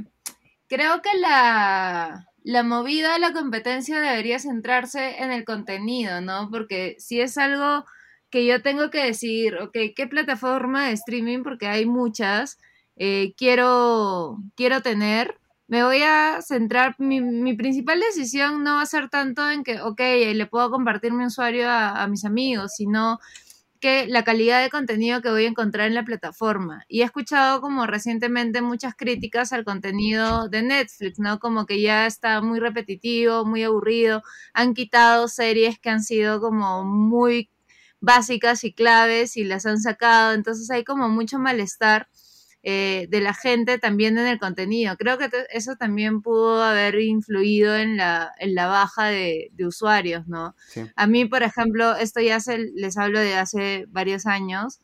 creo 0.67 1.01
que 1.01 1.17
la, 1.19 2.27
la 2.49 2.63
movida 2.63 3.13
de 3.13 3.19
la 3.19 3.31
competencia 3.31 3.99
debería 4.01 4.39
centrarse 4.39 5.21
en 5.21 5.31
el 5.31 5.45
contenido, 5.45 6.19
¿no? 6.19 6.49
Porque 6.49 6.95
si 6.97 7.21
es 7.21 7.37
algo 7.37 7.85
que 8.31 8.43
yo 8.47 8.63
tengo 8.63 8.89
que 8.89 9.03
decir, 9.05 9.55
ok, 9.57 9.77
¿qué 9.95 10.07
plataforma 10.07 10.87
de 10.87 10.93
streaming? 10.93 11.43
Porque 11.43 11.67
hay 11.67 11.85
muchas, 11.85 12.57
eh, 12.95 13.33
quiero, 13.37 14.39
quiero 14.55 14.81
tener. 14.81 15.37
Me 15.67 15.83
voy 15.83 16.01
a 16.01 16.41
centrar, 16.41 16.95
mi, 16.97 17.21
mi, 17.21 17.53
principal 17.53 17.99
decisión 17.99 18.63
no 18.63 18.77
va 18.77 18.81
a 18.81 18.87
ser 18.87 19.09
tanto 19.09 19.47
en 19.47 19.63
que, 19.63 19.79
ok, 19.81 20.01
le 20.33 20.45
puedo 20.47 20.71
compartir 20.71 21.13
mi 21.13 21.25
usuario 21.25 21.69
a, 21.69 22.01
a 22.01 22.07
mis 22.07 22.25
amigos, 22.25 22.73
sino 22.75 23.19
que 23.79 24.07
la 24.07 24.23
calidad 24.23 24.61
de 24.61 24.69
contenido 24.69 25.21
que 25.21 25.29
voy 25.29 25.45
a 25.45 25.49
encontrar 25.49 25.87
en 25.87 25.95
la 25.95 26.03
plataforma. 26.03 26.83
Y 26.87 27.01
he 27.01 27.05
escuchado 27.05 27.61
como 27.61 27.85
recientemente 27.85 28.61
muchas 28.61 28.95
críticas 28.95 29.53
al 29.53 29.63
contenido 29.65 30.49
de 30.49 30.63
Netflix, 30.63 31.19
¿no? 31.19 31.39
Como 31.39 31.65
que 31.65 31.81
ya 31.81 32.05
está 32.05 32.41
muy 32.41 32.59
repetitivo, 32.59 33.45
muy 33.45 33.63
aburrido. 33.63 34.23
Han 34.53 34.73
quitado 34.73 35.27
series 35.27 35.79
que 35.79 35.89
han 35.89 36.03
sido 36.03 36.41
como 36.41 36.83
muy 36.83 37.49
básicas 38.01 38.63
y 38.63 38.73
claves 38.73 39.37
y 39.37 39.43
las 39.43 39.65
han 39.65 39.79
sacado. 39.79 40.33
Entonces 40.33 40.69
hay 40.71 40.83
como 40.83 41.09
mucho 41.09 41.39
malestar 41.39 42.07
eh, 42.61 43.07
de 43.09 43.21
la 43.21 43.33
gente 43.33 43.77
también 43.77 44.17
en 44.17 44.27
el 44.27 44.37
contenido. 44.37 44.97
Creo 44.97 45.17
que 45.17 45.29
eso 45.51 45.77
también 45.77 46.21
pudo 46.21 46.61
haber 46.61 46.99
influido 46.99 47.77
en 47.77 47.95
la, 47.95 48.33
en 48.37 48.53
la 48.53 48.67
baja 48.67 49.05
de, 49.05 49.49
usuarios, 49.65 50.27
¿no? 50.27 50.55
A 50.97 51.07
mí, 51.07 51.23
por 51.25 51.43
ejemplo, 51.43 51.95
esto 51.95 52.19
ya 52.19 52.41
se, 52.41 52.57
les 52.75 52.97
hablo 52.97 53.19
de 53.19 53.35
hace 53.35 53.85
varios 53.87 54.25
años, 54.25 54.79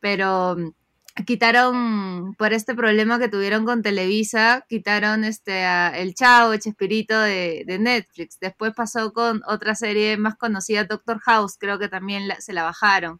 pero 0.00 0.56
mm, 0.56 1.24
quitaron, 1.24 2.34
por 2.34 2.52
este 2.52 2.74
problema 2.74 3.20
que 3.20 3.28
tuvieron 3.28 3.64
con 3.66 3.82
Televisa, 3.82 4.64
quitaron 4.68 5.22
este 5.22 5.62
El 5.94 6.14
Chavo, 6.14 6.56
Chespirito 6.56 7.20
de, 7.20 7.62
de 7.66 7.78
Netflix. 7.78 8.40
Después 8.40 8.72
pasó 8.74 9.12
con 9.12 9.42
otra 9.46 9.76
serie 9.76 10.16
más 10.16 10.34
conocida, 10.36 10.84
Doctor 10.84 11.20
House, 11.20 11.56
creo 11.56 11.78
que 11.78 11.88
también 11.88 12.24
se 12.40 12.52
la 12.52 12.64
bajaron 12.64 13.18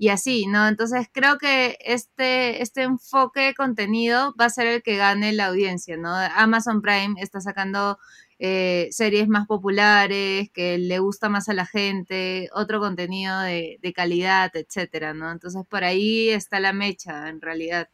y 0.00 0.08
así, 0.08 0.46
¿no? 0.46 0.66
Entonces 0.66 1.08
creo 1.12 1.36
que 1.36 1.76
este, 1.84 2.62
este 2.62 2.84
enfoque 2.84 3.40
de 3.40 3.54
contenido 3.54 4.34
va 4.40 4.46
a 4.46 4.50
ser 4.50 4.66
el 4.66 4.82
que 4.82 4.96
gane 4.96 5.34
la 5.34 5.48
audiencia, 5.48 5.98
¿no? 5.98 6.14
Amazon 6.14 6.80
Prime 6.80 7.20
está 7.20 7.42
sacando 7.42 7.98
eh, 8.38 8.88
series 8.92 9.28
más 9.28 9.46
populares, 9.46 10.50
que 10.52 10.78
le 10.78 11.00
gusta 11.00 11.28
más 11.28 11.50
a 11.50 11.52
la 11.52 11.66
gente, 11.66 12.48
otro 12.54 12.80
contenido 12.80 13.38
de, 13.40 13.92
calidad, 13.94 14.50
etcétera, 14.54 15.12
¿no? 15.12 15.30
Entonces 15.30 15.66
por 15.68 15.84
ahí 15.84 16.30
está 16.30 16.60
la 16.60 16.72
mecha, 16.72 17.28
en 17.28 17.42
realidad. 17.42 17.90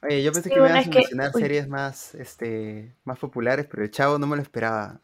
Oye, 0.00 0.22
yo 0.22 0.32
pensé 0.32 0.48
que 0.48 0.60
me 0.60 0.70
ibas 0.70 0.86
a 0.86 0.90
mencionar 0.90 1.32
series 1.32 1.68
más, 1.68 2.14
este, 2.14 2.96
más 3.04 3.18
populares, 3.18 3.66
pero 3.70 3.82
el 3.82 3.90
chavo 3.90 4.18
no 4.18 4.26
me 4.26 4.36
lo 4.36 4.42
esperaba. 4.42 4.98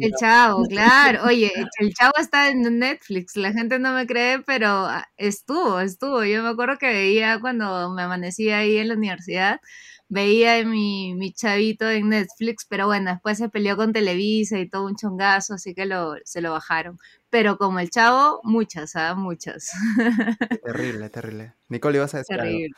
El 0.00 0.12
Chavo, 0.18 0.64
claro. 0.68 1.24
Oye, 1.24 1.50
el 1.80 1.92
Chavo 1.94 2.12
está 2.20 2.48
en 2.50 2.78
Netflix. 2.78 3.36
La 3.36 3.52
gente 3.52 3.78
no 3.78 3.92
me 3.94 4.06
cree, 4.06 4.40
pero 4.42 4.66
ah, 4.68 5.06
estuvo, 5.16 5.80
estuvo. 5.80 6.24
Yo 6.24 6.42
me 6.42 6.48
acuerdo 6.50 6.76
que 6.78 6.86
veía 6.88 7.38
cuando 7.40 7.90
me 7.90 8.02
amanecía 8.02 8.58
ahí 8.58 8.76
en 8.78 8.88
la 8.88 8.94
universidad, 8.94 9.60
veía 10.08 10.64
mi, 10.64 11.14
mi 11.14 11.32
chavito 11.32 11.88
en 11.90 12.08
Netflix, 12.10 12.66
pero 12.68 12.86
bueno, 12.86 13.10
después 13.12 13.38
se 13.38 13.48
peleó 13.48 13.76
con 13.76 13.92
Televisa 13.92 14.58
y 14.58 14.68
todo 14.68 14.86
un 14.86 14.96
chongazo, 14.96 15.54
así 15.54 15.74
que 15.74 15.86
lo, 15.86 16.14
se 16.24 16.40
lo 16.40 16.52
bajaron. 16.52 16.98
Pero 17.34 17.58
como 17.58 17.80
el 17.80 17.90
Chavo, 17.90 18.40
muchas, 18.44 18.94
¿ah? 18.94 19.16
Muchas. 19.16 19.72
Terrible, 20.62 21.10
terrible. 21.10 21.54
Nicole, 21.68 21.96
¿ibas 21.96 22.14
a 22.14 22.18
decir 22.18 22.36
terrible. 22.36 22.76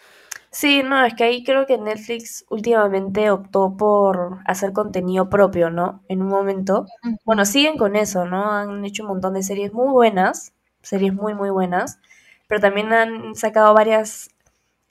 Sí, 0.50 0.82
no, 0.82 1.04
es 1.04 1.12
que 1.12 1.24
ahí 1.24 1.44
creo 1.44 1.66
que 1.66 1.76
Netflix 1.76 2.46
últimamente 2.48 3.30
optó 3.30 3.76
por 3.76 4.38
hacer 4.46 4.72
contenido 4.72 5.28
propio, 5.28 5.68
¿no? 5.68 6.02
En 6.08 6.22
un 6.22 6.28
momento. 6.28 6.86
Bueno, 7.26 7.44
siguen 7.44 7.76
con 7.76 7.96
eso, 7.96 8.24
¿no? 8.24 8.50
Han 8.50 8.82
hecho 8.86 9.02
un 9.02 9.10
montón 9.10 9.34
de 9.34 9.42
series 9.42 9.74
muy 9.74 9.90
buenas, 9.90 10.54
series 10.80 11.12
muy, 11.12 11.34
muy 11.34 11.50
buenas, 11.50 11.98
pero 12.46 12.58
también 12.62 12.94
han 12.94 13.34
sacado 13.34 13.74
varias 13.74 14.30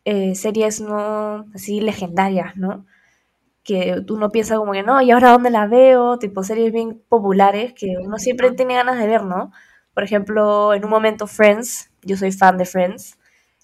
eh, 0.04 0.36
series 0.36 0.80
no 0.80 1.48
así 1.56 1.82
legendarias, 1.82 2.56
¿no? 2.56 2.86
Que 3.66 4.02
uno 4.10 4.30
piensa 4.30 4.56
como 4.56 4.72
que 4.72 4.84
no, 4.84 5.02
¿y 5.02 5.12
ahora 5.12 5.32
dónde 5.32 5.50
la 5.50 5.68
veo? 5.68 6.18
Tipo 6.20 6.44
series 6.44 6.72
bien 6.72 7.04
populares 7.10 7.74
que 7.74 7.96
uno 8.02 8.18
siempre 8.20 8.52
tiene 8.52 8.76
ganas 8.76 8.98
de 8.98 9.08
ver, 9.08 9.24
¿no? 9.24 9.52
Por 9.94 10.04
ejemplo, 10.04 10.74
en 10.74 10.86
un 10.86 10.90
momento 10.90 11.28
Friends, 11.28 11.92
yo 12.04 12.16
soy 12.16 12.32
fan 12.32 12.58
de 12.58 12.66
Friends 12.66 13.18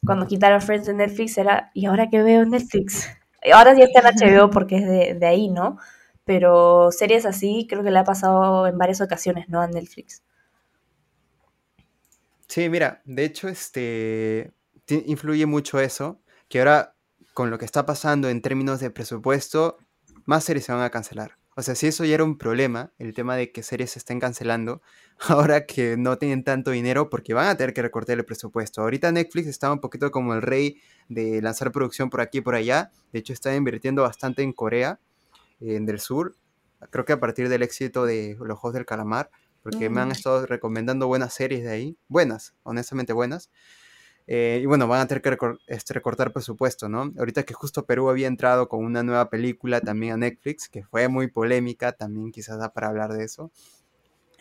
cuando 0.05 0.27
quitaron 0.27 0.62
Friends 0.62 0.88
de 0.88 0.93
Netflix 0.93 1.38
era, 1.38 1.72
¿y 1.74 1.86
ahora 1.86 2.10
qué 2.10 2.24
veo 2.24 2.41
en 2.41 2.50
Netflix? 2.50 3.08
Ahora 3.53 3.75
sí 3.75 3.81
está 3.81 4.08
en 4.08 4.15
HBO 4.17 4.50
porque 4.51 4.77
es 4.77 5.20
de, 5.20 5.27
ahí, 5.27 5.50
¿no? 5.50 5.77
Pero 6.25 6.91
series 6.91 7.25
así 7.25 7.67
creo 7.70 7.84
que 7.84 7.91
le 7.91 8.00
ha 8.00 8.03
pasado 8.03 8.67
en 8.67 8.77
varias 8.77 9.01
ocasiones, 9.01 9.50
¿no? 9.50 9.62
A 9.62 9.67
Netflix. 9.67 10.24
Sí, 12.48 12.67
mira, 12.70 13.01
de 13.05 13.24
hecho, 13.24 13.48
este 13.48 14.51
influye 14.88 15.46
mucho 15.46 15.79
eso, 15.79 16.20
que 16.50 16.60
ahora 16.60 16.96
con 17.34 17.50
lo 17.50 17.58
que 17.58 17.63
está 17.63 17.86
pasando 17.86 18.27
en 18.27 18.41
términos 18.41 18.81
de 18.81 18.89
presupuesto, 18.89 19.77
más 20.25 20.43
series 20.43 20.65
se 20.65 20.71
van 20.71 20.81
a 20.81 20.89
cancelar. 20.89 21.37
O 21.55 21.61
sea, 21.63 21.75
si 21.75 21.87
eso 21.87 22.05
ya 22.05 22.15
era 22.15 22.23
un 22.23 22.37
problema, 22.37 22.93
el 22.97 23.13
tema 23.13 23.35
de 23.35 23.51
que 23.51 23.61
series 23.61 23.91
se 23.91 23.99
estén 23.99 24.19
cancelando, 24.19 24.81
ahora 25.27 25.65
que 25.65 25.97
no 25.97 26.17
tienen 26.17 26.43
tanto 26.43 26.71
dinero 26.71 27.09
porque 27.09 27.33
van 27.33 27.47
a 27.47 27.57
tener 27.57 27.73
que 27.73 27.81
recortar 27.81 28.17
el 28.17 28.25
presupuesto. 28.25 28.81
Ahorita 28.81 29.11
Netflix 29.11 29.47
está 29.47 29.71
un 29.71 29.79
poquito 29.79 30.11
como 30.11 30.33
el 30.33 30.41
rey 30.41 30.81
de 31.09 31.41
lanzar 31.41 31.71
producción 31.71 32.09
por 32.09 32.21
aquí 32.21 32.37
y 32.39 32.41
por 32.41 32.55
allá. 32.55 32.91
De 33.11 33.19
hecho, 33.19 33.33
está 33.33 33.53
invirtiendo 33.55 34.03
bastante 34.03 34.43
en 34.43 34.53
Corea 34.53 34.99
en 35.59 35.85
del 35.85 35.99
Sur. 35.99 36.35
Creo 36.89 37.05
que 37.05 37.13
a 37.13 37.19
partir 37.19 37.49
del 37.49 37.63
éxito 37.63 38.05
de 38.05 38.37
Los 38.39 38.57
Juegos 38.57 38.73
del 38.73 38.85
Calamar, 38.85 39.29
porque 39.61 39.89
me 39.89 40.01
han 40.01 40.07
mm. 40.09 40.13
estado 40.13 40.45
recomendando 40.45 41.07
buenas 41.07 41.33
series 41.33 41.63
de 41.63 41.69
ahí. 41.69 41.97
Buenas, 42.07 42.55
honestamente 42.63 43.13
buenas. 43.13 43.51
Eh, 44.27 44.59
y 44.61 44.65
bueno, 44.65 44.87
van 44.87 45.01
a 45.01 45.07
tener 45.07 45.21
que 45.21 45.37
este, 45.67 45.93
recortar 45.93 46.31
presupuesto, 46.31 46.87
¿no? 46.87 47.11
Ahorita 47.17 47.43
que 47.43 47.53
justo 47.53 47.85
Perú 47.85 48.09
había 48.09 48.27
entrado 48.27 48.69
con 48.69 48.85
una 48.85 49.03
nueva 49.03 49.29
película 49.29 49.81
también 49.81 50.13
a 50.13 50.17
Netflix, 50.17 50.69
que 50.69 50.83
fue 50.83 51.07
muy 51.07 51.27
polémica, 51.27 51.91
también 51.93 52.31
quizás 52.31 52.59
da 52.59 52.71
para 52.71 52.87
hablar 52.87 53.13
de 53.13 53.23
eso. 53.25 53.51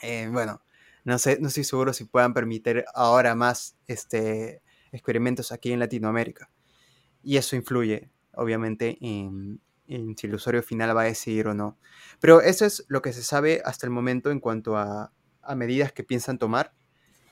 Eh, 0.02 0.28
bueno, 0.30 0.62
no 1.04 1.18
sé, 1.18 1.38
no 1.40 1.49
estoy 1.49 1.64
seguro 1.64 1.92
si 1.92 2.04
puedan 2.04 2.34
permitir 2.34 2.84
ahora 2.94 3.34
más 3.34 3.76
este, 3.87 4.62
experimentos 4.92 5.52
aquí 5.52 5.72
en 5.72 5.80
Latinoamérica. 5.80 6.50
Y 7.22 7.37
eso 7.37 7.56
influye, 7.56 8.10
obviamente, 8.32 8.99
en, 9.00 9.60
si 9.87 10.26
el 10.26 10.34
usuario 10.34 10.62
final 10.62 10.96
va 10.96 11.02
a 11.02 11.06
decidir 11.06 11.49
o 11.49 11.54
no. 11.54 11.78
Pero 12.20 12.40
eso 12.40 12.64
es 12.64 12.84
lo 12.88 13.02
que 13.02 13.12
se 13.12 13.22
sabe 13.22 13.62
hasta 13.64 13.87
el 13.87 13.90
momento 13.90 14.30
en 14.30 14.40
cuanto 14.40 14.76
a, 14.76 15.12
a 15.42 15.54
medidas 15.54 15.92
que 15.92 16.04
piensan 16.04 16.38
tomar. 16.38 16.72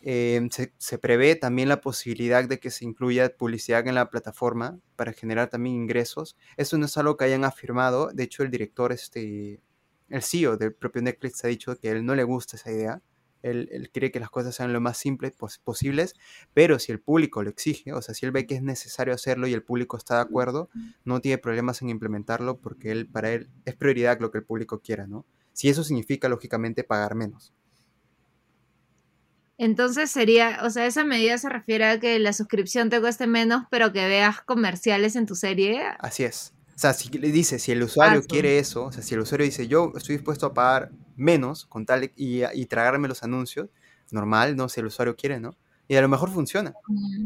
Em, 0.03 0.49
se, 0.51 0.73
se, 0.79 0.99
prevé 0.99 1.35
también 1.35 1.69
la 1.69 1.81
posibilidad 1.81 2.49
de 2.49 2.61
que 2.61 2.71
se 2.71 2.85
incluya 2.85 3.37
publicidad 3.37 3.87
en 3.87 3.95
la 3.97 4.11
plataforma 4.11 4.79
para 4.97 5.13
generar 5.13 5.49
también 5.51 5.75
ingresos. 5.75 6.37
Eso 6.57 6.79
no 6.79 6.87
es 6.87 6.97
algo 6.97 7.17
que 7.17 7.25
hayan 7.25 7.45
afirmado. 7.45 8.11
De 8.13 8.23
hecho, 8.23 8.43
el 8.43 8.51
director, 8.51 8.93
este, 8.93 9.61
el 10.09 10.23
CEO 10.23 10.57
del 10.57 10.75
propio 10.75 11.03
Netflix 11.03 11.45
ha 11.45 11.49
dicho 11.49 11.77
que 11.77 11.89
a 11.89 11.93
él 11.93 12.05
no 12.05 12.15
le 12.15 12.25
gusta 12.25 12.57
esa 12.57 12.71
idea. 12.71 13.03
Él, 13.43 13.91
cree 13.93 14.11
que 14.11 14.19
las 14.19 14.31
cosas 14.31 14.55
sean 14.57 14.73
lo 14.73 14.81
más 14.81 14.99
simples 14.99 15.33
posibles, 15.63 16.15
pero 16.55 16.79
si 16.81 16.91
el 16.91 17.01
público 17.01 17.43
lo 17.43 17.51
exige, 17.51 17.93
o 17.93 18.03
sea, 18.03 18.13
si 18.13 18.27
él 18.27 18.33
ve 18.33 18.47
que 18.47 18.57
es 18.57 18.63
necesario 18.63 19.15
hacerlo 19.15 19.47
y 19.47 19.53
el 19.53 19.63
público 19.63 19.97
está 19.97 20.17
de 20.17 20.23
acuerdo, 20.23 20.69
no 21.05 21.21
tiene 21.21 21.39
problemas 21.39 21.81
en 21.81 21.89
implementarlo 21.89 22.59
porque 22.59 22.91
él, 22.91 23.07
para 23.07 23.31
él 23.31 23.49
es 23.65 23.77
prioridad 23.77 24.19
lo 24.21 24.33
que 24.33 24.39
el 24.39 24.45
público 24.45 24.81
quiera, 24.81 25.07
¿no? 25.07 25.25
Si 25.53 25.69
eso 25.69 25.85
significa, 25.85 26.29
lógicamente, 26.29 26.83
pagar 26.83 27.15
menos. 27.15 27.53
Entonces 29.59 30.11
sería, 30.11 30.61
o 30.63 30.71
sea, 30.71 30.87
esa 30.87 31.05
medida 31.05 31.37
se 31.37 31.49
refiere 31.49 31.85
a 31.85 32.01
que 32.01 32.19
la 32.19 32.33
suscripción 32.33 32.91
te 32.91 33.01
cueste 33.01 33.27
menos, 33.27 33.65
pero 33.71 33.93
que 33.93 34.07
veas 34.07 34.41
comerciales 34.41 35.17
en 35.17 35.27
tu 35.27 35.35
serie. 35.35 35.83
Así 35.99 36.23
es. 36.23 36.55
O 36.77 36.79
sea, 36.79 36.93
si 36.93 37.09
le 37.11 37.33
dice, 37.33 37.59
si 37.59 37.73
el 37.73 37.83
usuario 37.83 38.23
quiere 38.23 38.61
eso, 38.61 38.85
o 38.85 38.93
sea, 38.93 39.03
si 39.03 39.15
el 39.15 39.21
usuario 39.21 39.45
dice, 39.45 39.67
yo 39.67 39.93
estoy 39.97 40.15
dispuesto 40.15 40.47
a 40.47 40.55
pagar 40.55 40.93
menos 41.17 41.67
con 41.67 41.85
tal 41.85 42.13
y, 42.15 42.45
y 42.55 42.67
tragarme 42.67 43.09
los 43.09 43.25
anuncios, 43.25 43.69
normal, 44.13 44.57
¿no? 44.57 44.69
Si 44.69 44.79
el 44.79 44.87
usuario 44.87 45.17
quiere, 45.17 45.41
¿no? 45.41 45.57
Y 45.89 45.97
a 45.97 46.03
lo 46.03 46.09
mejor 46.09 46.31
funciona. 46.31 46.75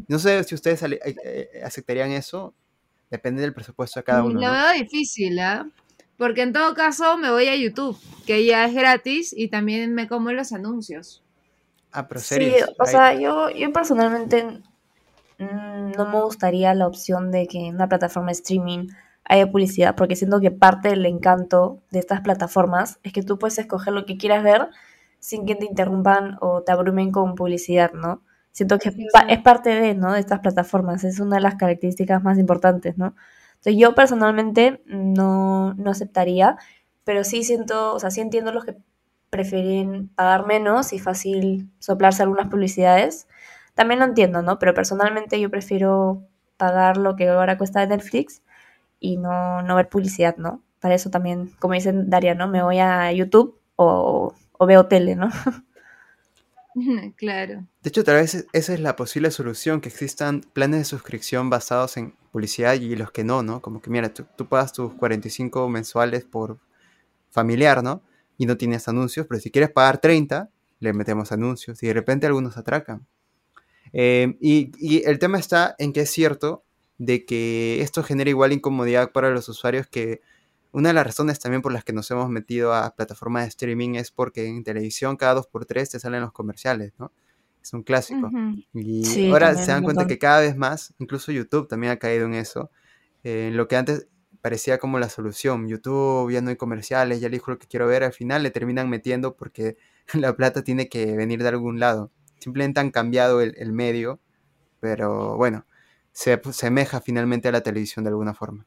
No 0.09 0.19
sé 0.19 0.43
si 0.45 0.55
ustedes 0.55 0.83
eh, 0.85 1.01
eh, 1.03 1.63
aceptarían 1.65 2.13
eso, 2.13 2.55
depende 3.11 3.43
del 3.43 3.53
presupuesto 3.53 4.01
de 4.01 4.05
cada 4.05 4.23
uno. 4.25 4.41
Lo 4.41 4.51
veo 4.53 4.73
difícil, 4.73 5.39
¿ah? 5.41 5.69
Porque 6.17 6.43
en 6.43 6.53
todo 6.53 6.75
caso 6.75 7.19
me 7.19 7.31
voy 7.31 7.49
a 7.49 7.57
YouTube, 7.57 7.99
que 8.25 8.45
ya 8.45 8.65
es 8.65 8.75
gratis 8.75 9.35
y 9.37 9.49
también 9.49 9.95
me 9.95 10.07
como 10.07 10.31
los 10.31 10.53
anuncios. 10.53 11.23
Ah, 11.93 12.09
pero 12.09 12.21
Sí, 12.21 12.55
o 12.79 12.87
sea, 12.87 13.15
yo, 13.15 13.51
yo 13.51 13.73
personalmente 13.73 14.45
mm, 15.39 15.93
no 15.97 16.07
me 16.07 16.23
gustaría 16.23 16.75
la 16.75 16.87
opción 16.87 17.31
de 17.31 17.47
que 17.47 17.67
en 17.67 17.75
una 17.75 17.89
plataforma 17.89 18.29
de 18.29 18.33
streaming 18.33 18.89
haya 19.25 19.51
publicidad, 19.51 19.95
porque 19.95 20.17
siento 20.17 20.41
que 20.41 20.51
parte 20.51 20.89
del 20.89 21.07
encanto 21.07 21.83
de 21.91 22.01
estas 22.01 22.23
plataformas 22.23 22.99
es 23.03 23.13
que 23.13 23.23
tú 23.23 23.39
puedes 23.39 23.59
escoger 23.59 23.93
lo 23.93 24.05
que 24.07 24.17
quieras 24.17 24.43
ver 24.43 24.69
sin 25.21 25.47
que 25.47 25.55
te 25.55 25.67
interrumpan 25.67 26.37
o 26.41 26.63
te 26.63 26.73
abrumen 26.73 27.13
con 27.13 27.35
publicidad, 27.35 27.93
¿no? 27.93 28.23
Siento 28.51 28.79
que 28.79 28.91
es 29.29 29.41
parte 29.43 29.71
de, 29.71 29.95
¿no? 29.95 30.13
de 30.13 30.21
estas 30.21 30.41
plataformas, 30.41 31.05
es 31.05 31.21
una 31.21 31.37
de 31.37 31.43
las 31.43 31.55
características 31.55 32.23
más 32.23 32.39
importantes, 32.39 32.99
¿no? 32.99 33.15
Entonces 33.55 33.77
yo 33.81 33.95
personalmente 33.95 34.83
no, 34.87 35.75
no 35.75 35.91
aceptaría, 35.91 36.57
pero 37.05 37.25
sí 37.25 37.45
siento, 37.45 37.95
o 37.95 37.99
sea, 38.01 38.11
sí 38.11 38.21
entiendo 38.21 38.53
los 38.53 38.65
que 38.65 38.77
prefieren 39.33 40.09
pagar 40.09 40.47
menos 40.47 40.93
y 40.93 40.99
fácil 40.99 41.71
soplarse 41.79 42.23
algunas 42.23 42.51
publicidades. 42.51 43.27
También 43.75 43.99
lo 43.99 44.05
entiendo, 44.05 44.43
¿no? 44.43 44.59
Pero 44.59 44.75
personalmente 44.75 45.41
yo 45.41 45.51
prefiero 45.51 46.23
pagar 46.59 46.99
lo 46.99 47.17
que 47.17 47.31
ahora 47.31 47.57
cuesta 47.57 47.85
Netflix 47.87 48.43
y 49.01 49.17
no, 49.17 49.63
no 49.63 49.75
ver 49.75 49.89
publicidad, 49.89 50.37
¿no? 50.37 50.63
Para 50.81 50.95
eso 50.95 51.09
también, 51.09 51.51
como 51.61 51.73
dicen 51.73 52.11
Daria, 52.11 52.35
¿no? 52.35 52.47
Me 52.47 52.63
voy 52.63 52.79
a 52.79 53.11
YouTube 53.11 53.59
o, 53.77 54.35
o 54.53 54.67
veo 54.67 54.87
tele, 54.87 55.17
¿no? 55.17 55.31
Claro. 57.17 57.67
De 57.83 57.91
hecho, 57.91 58.03
tal 58.03 58.15
vez 58.15 58.47
esa 58.55 58.73
es 58.73 58.81
la 58.81 58.97
posible 58.97 59.31
solución, 59.31 59.83
que 59.83 59.91
existan 59.91 60.41
planes 60.41 60.79
de 60.79 60.85
suscripción 60.87 61.51
basados 61.51 61.99
en 61.99 62.15
publicidad 62.33 62.73
y 62.73 62.97
los 62.97 63.11
que 63.11 63.25
no, 63.25 63.43
¿no? 63.43 63.61
Como 63.61 63.83
que, 63.83 63.91
mira, 63.91 64.09
tú, 64.15 64.25
tú 64.39 64.49
pagas 64.49 64.73
tus 64.73 64.95
45 64.95 65.69
mensuales 65.69 66.25
por 66.25 66.61
familiar, 67.29 67.83
¿no? 67.83 68.01
Y 68.39 68.47
no 68.47 68.57
tienes 68.57 68.89
anuncios, 68.89 69.27
pero 69.27 69.41
si 69.41 69.51
quieres 69.51 69.71
pagar 69.71 70.01
30, 70.01 70.51
le 70.81 70.93
metemos 70.93 71.33
anuncios 71.33 71.83
y 71.83 71.87
de 71.87 71.95
repente 71.95 72.27
algunos 72.27 72.57
atracan. 72.57 73.07
Eh, 73.93 74.37
y, 74.41 74.73
y, 74.79 75.05
el 75.05 75.19
tema 75.19 75.39
está 75.39 75.77
en 75.79 75.93
que 75.93 76.01
es 76.01 76.11
cierto 76.11 76.65
de 76.99 77.25
que 77.25 77.83
esto 77.83 78.03
genera 78.03 78.31
igual 78.31 78.53
incomodidad 78.53 79.13
para 79.13 79.31
los 79.31 79.49
usuarios 79.49 79.87
que 79.87 80.23
una 80.73 80.89
de 80.89 80.95
las 80.95 81.07
razones 81.07 81.39
también 81.39 81.63
por 81.63 81.73
las 81.73 81.85
que 81.85 81.93
nos 81.93 82.11
hemos 82.11 82.31
metido 82.31 82.75
a 82.75 82.95
plataformas 82.97 83.45
de 83.45 83.49
streaming 83.51 83.95
es 83.95 84.11
porque 84.11 84.47
en 84.47 84.65
televisión 84.65 85.17
cada 85.17 85.35
dos 85.35 85.47
por 85.47 85.67
tres 85.67 85.91
te 85.91 86.01
salen 86.01 86.23
los 86.23 86.33
comerciales, 86.33 86.93
¿no? 86.99 87.13
Es 87.63 87.73
un 87.75 87.83
clásico. 87.83 88.31
Y 88.75 89.31
ahora 89.31 89.55
se 89.55 89.71
dan 89.71 89.85
cuenta 89.85 90.07
que 90.07 90.19
cada 90.19 90.41
vez 90.41 90.57
más, 90.57 90.95
incluso 90.99 91.31
YouTube 91.31 91.69
también 91.69 91.93
ha 91.93 91.97
caído 91.97 92.27
en 92.27 92.35
eso. 92.35 92.71
Eh, 93.23 93.51
lo 93.53 93.69
que 93.69 93.77
antes 93.77 94.09
parecía 94.43 94.79
como 94.79 94.99
la 94.99 95.09
solución. 95.09 95.69
YouTube 95.69 96.31
ya 96.31 96.43
no 96.43 96.51
hay 96.51 96.57
comerciales, 96.57 97.21
ya 97.21 97.29
elijo 97.29 97.53
lo 97.53 97.59
que 97.59 97.67
quiero 97.67 97.87
ver, 97.87 98.05
al 98.05 98.13
final 98.13 98.43
le 98.43 98.51
terminan 98.51 98.91
metiendo 98.91 99.37
porque 99.37 99.77
la 100.15 100.37
plata 100.37 100.63
tiene 100.63 100.89
que 100.89 101.17
venir 101.17 101.43
de 101.43 101.49
algún 101.49 101.81
lado. 101.81 102.11
Simplemente 102.39 102.81
han 102.81 102.91
cambiado 102.91 103.41
el, 103.41 103.55
el 103.57 103.73
medio, 103.73 104.21
pero 104.81 105.37
bueno, 105.37 105.65
se 106.13 106.35
asemeja 106.35 107.01
finalmente 107.01 107.49
a 107.49 107.53
la 107.53 107.63
televisión 107.63 108.05
de 108.05 108.11
alguna 108.11 108.35
forma. 108.35 108.67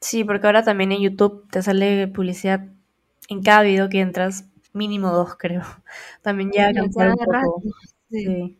Sí, 0.00 0.22
porque 0.24 0.46
ahora 0.46 0.62
también 0.62 0.92
en 0.92 1.00
YouTube 1.00 1.48
te 1.50 1.62
sale 1.62 2.08
publicidad 2.08 2.66
en 3.28 3.42
cada 3.42 3.62
video 3.62 3.88
que 3.88 4.00
entras, 4.00 4.44
mínimo 4.72 5.10
dos, 5.10 5.36
creo. 5.36 5.62
También 6.22 6.50
ya 6.52 6.70
un 6.82 6.90
poco. 6.92 7.62
Sí. 8.10 8.58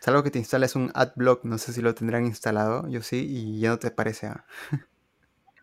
Es 0.00 0.08
algo 0.08 0.22
que 0.22 0.30
te 0.30 0.38
instala 0.38 0.66
es 0.66 0.76
un 0.76 0.90
adblock, 0.94 1.44
no 1.44 1.58
sé 1.58 1.72
si 1.72 1.82
lo 1.82 1.94
tendrán 1.94 2.24
instalado, 2.24 2.88
yo 2.88 3.02
sí, 3.02 3.26
y 3.28 3.60
ya 3.60 3.70
no 3.70 3.78
te 3.78 3.90
parece. 3.90 4.30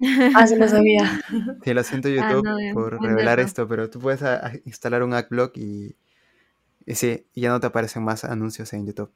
Ah, 0.02 0.30
ah 0.36 0.48
sí 0.48 0.56
lo 0.56 0.68
sabía. 0.68 1.22
Sí, 1.64 1.74
lo 1.74 1.84
siento 1.84 2.10
ah, 2.10 2.12
YouTube 2.12 2.74
por 2.74 3.02
revelar 3.02 3.40
esto, 3.40 3.68
pero 3.68 3.90
tú 3.90 4.00
puedes 4.00 4.22
instalar 4.66 5.04
un 5.04 5.14
adblock 5.14 5.58
y, 5.58 5.96
y 6.86 6.96
sí, 6.96 7.26
ya 7.36 7.50
no 7.50 7.60
te 7.60 7.68
aparecen 7.68 8.04
más 8.04 8.24
anuncios 8.24 8.74
en 8.74 8.86
YouTube. 8.88 9.12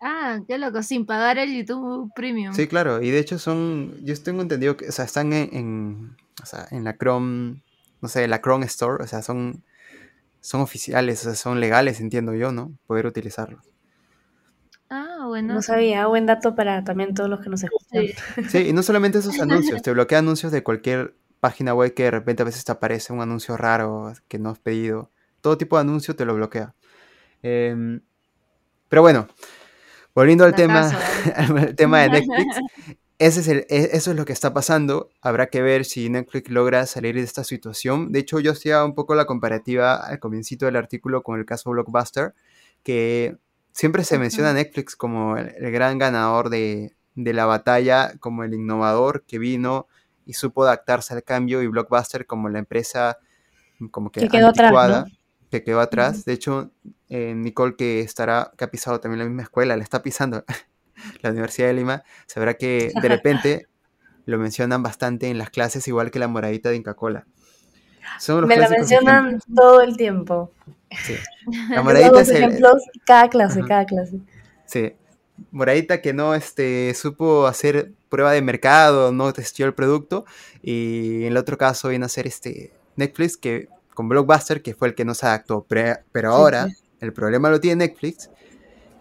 Ah, 0.00 0.40
qué 0.48 0.56
loco, 0.56 0.82
sin 0.82 1.04
pagar 1.04 1.36
el 1.36 1.54
YouTube 1.54 2.10
Premium. 2.14 2.54
Sí, 2.54 2.66
claro, 2.66 3.02
y 3.02 3.10
de 3.10 3.18
hecho 3.18 3.38
son, 3.38 3.94
yo 4.02 4.20
tengo 4.22 4.40
entendido 4.40 4.76
que, 4.76 4.88
o 4.88 4.92
sea, 4.92 5.04
están 5.04 5.32
en, 5.34 6.16
o 6.42 6.46
sea, 6.46 6.66
en 6.70 6.84
la 6.84 6.96
Chrome, 6.96 7.62
no 8.00 8.08
sé, 8.08 8.26
la 8.26 8.40
Chrome 8.40 8.64
Store, 8.64 9.04
o 9.04 9.06
sea, 9.06 9.20
son, 9.20 9.62
son 10.40 10.62
oficiales, 10.62 11.20
o 11.20 11.24
sea, 11.24 11.34
son 11.34 11.60
legales, 11.60 12.00
entiendo 12.00 12.34
yo, 12.34 12.50
¿no? 12.50 12.72
Poder 12.86 13.06
utilizarlos. 13.06 13.70
Bueno. 15.30 15.54
No 15.54 15.62
sabía, 15.62 16.06
buen 16.06 16.26
dato 16.26 16.54
para 16.54 16.84
también 16.84 17.14
todos 17.14 17.30
los 17.30 17.40
que 17.40 17.50
nos 17.50 17.62
escuchan. 17.62 18.04
Sí, 18.48 18.58
y 18.68 18.72
no 18.72 18.82
solamente 18.82 19.18
esos 19.18 19.38
anuncios, 19.40 19.82
te 19.82 19.92
bloquea 19.92 20.18
anuncios 20.18 20.52
de 20.52 20.62
cualquier 20.62 21.14
página 21.40 21.72
web 21.72 21.94
que 21.94 22.04
de 22.04 22.10
repente 22.10 22.42
a 22.42 22.46
veces 22.46 22.64
te 22.64 22.72
aparece 22.72 23.12
un 23.12 23.20
anuncio 23.20 23.56
raro 23.56 24.12
que 24.28 24.38
no 24.38 24.50
has 24.50 24.58
pedido. 24.58 25.10
Todo 25.40 25.56
tipo 25.56 25.76
de 25.76 25.80
anuncio 25.80 26.14
te 26.14 26.24
lo 26.24 26.34
bloquea. 26.34 26.74
Em, 27.42 28.02
pero 28.88 29.00
bueno, 29.02 29.28
Volviendo 30.14 30.44
al 30.44 30.54
tema, 30.54 30.90
tema 31.76 32.00
de 32.00 32.10
Netflix, 32.10 32.56
ese 33.18 33.40
es 33.40 33.48
el, 33.48 33.58
e, 33.68 33.90
eso 33.92 34.10
es 34.10 34.16
lo 34.16 34.24
que 34.24 34.32
está 34.32 34.52
pasando. 34.52 35.10
Habrá 35.20 35.46
que 35.46 35.62
ver 35.62 35.84
si 35.84 36.10
Netflix 36.10 36.50
logra 36.50 36.84
salir 36.86 37.14
de 37.14 37.22
esta 37.22 37.44
situación. 37.44 38.10
De 38.10 38.18
hecho, 38.18 38.40
yo 38.40 38.52
hacía 38.52 38.84
un 38.84 38.94
poco 38.94 39.14
la 39.14 39.26
comparativa 39.26 39.94
al 39.94 40.18
comiencito 40.18 40.66
del 40.66 40.76
artículo 40.76 41.22
con 41.22 41.38
el 41.38 41.46
caso 41.46 41.70
Blockbuster, 41.70 42.34
que 42.82 43.36
siempre 43.72 44.04
se 44.04 44.18
menciona 44.18 44.50
a 44.50 44.54
Netflix 44.54 44.96
como 44.96 45.36
el, 45.36 45.70
gran 45.72 45.98
ganador 45.98 46.50
de, 46.50 46.96
de, 47.14 47.32
la 47.32 47.46
batalla, 47.46 48.12
como 48.20 48.44
el 48.44 48.54
innovador 48.54 49.24
que 49.26 49.38
vino 49.38 49.86
y 50.26 50.34
supo 50.34 50.64
adaptarse 50.64 51.14
al 51.14 51.24
cambio, 51.24 51.62
y 51.62 51.66
Blockbuster 51.66 52.26
como 52.26 52.48
la 52.48 52.58
empresa 52.58 53.18
como 53.90 54.10
que, 54.10 54.28
quedó 54.28 54.48
atrás, 54.48 55.04
que 55.50 55.64
quedó 55.64 55.80
atrás. 55.80 56.24
De 56.24 56.32
hecho, 56.32 56.70
eh, 57.08 57.34
Nicole, 57.34 57.76
que 57.76 58.00
estará, 58.00 58.52
que 58.56 58.64
ha 58.64 58.70
pisado 58.70 59.00
también 59.00 59.20
la 59.20 59.24
misma 59.24 59.42
escuela, 59.42 59.76
le 59.76 59.82
está 59.82 60.02
pisando 60.02 60.44
la 61.22 61.30
Universidad 61.30 61.68
de 61.68 61.74
Lima, 61.74 62.02
sabrá 62.26 62.54
que 62.54 62.92
de 63.00 63.08
repente 63.08 63.66
lo 64.26 64.38
mencionan 64.38 64.82
bastante 64.82 65.28
en 65.28 65.38
las 65.38 65.50
clases, 65.50 65.88
igual 65.88 66.10
que 66.10 66.18
la 66.18 66.28
moradita 66.28 66.68
de 66.68 66.76
Inca 66.76 66.94
Cola. 66.94 67.26
Me 68.46 68.56
la 68.56 68.68
mencionan 68.68 69.40
todo 69.54 69.80
el 69.80 69.96
tiempo. 69.96 70.52
Sí. 71.04 71.14
La 71.70 71.82
moradita 71.82 72.20
es 72.20 72.28
ejemplos 72.30 72.82
cada 73.04 73.28
clase, 73.28 73.62
cada 73.66 73.84
clase. 73.84 74.18
Sí. 74.66 74.94
Moradita 75.52 76.02
que 76.02 76.12
no 76.12 76.34
este, 76.34 76.92
supo 76.94 77.46
hacer 77.46 77.92
prueba 78.08 78.32
de 78.32 78.42
mercado, 78.42 79.12
no 79.12 79.32
testió 79.32 79.66
el 79.66 79.74
producto. 79.74 80.24
Y 80.62 81.22
en 81.22 81.28
el 81.28 81.36
otro 81.36 81.56
caso 81.56 81.88
viene 81.88 82.04
a 82.04 82.08
ser 82.08 82.26
este 82.26 82.72
Netflix, 82.96 83.36
que 83.36 83.68
con 83.94 84.08
Blockbuster, 84.08 84.62
que 84.62 84.74
fue 84.74 84.88
el 84.88 84.94
que 84.94 85.04
no 85.04 85.14
se 85.14 85.26
adaptó. 85.26 85.66
Pero 85.68 86.32
ahora 86.32 86.68
el 87.00 87.12
problema 87.12 87.50
lo 87.50 87.60
tiene 87.60 87.86
Netflix. 87.86 88.30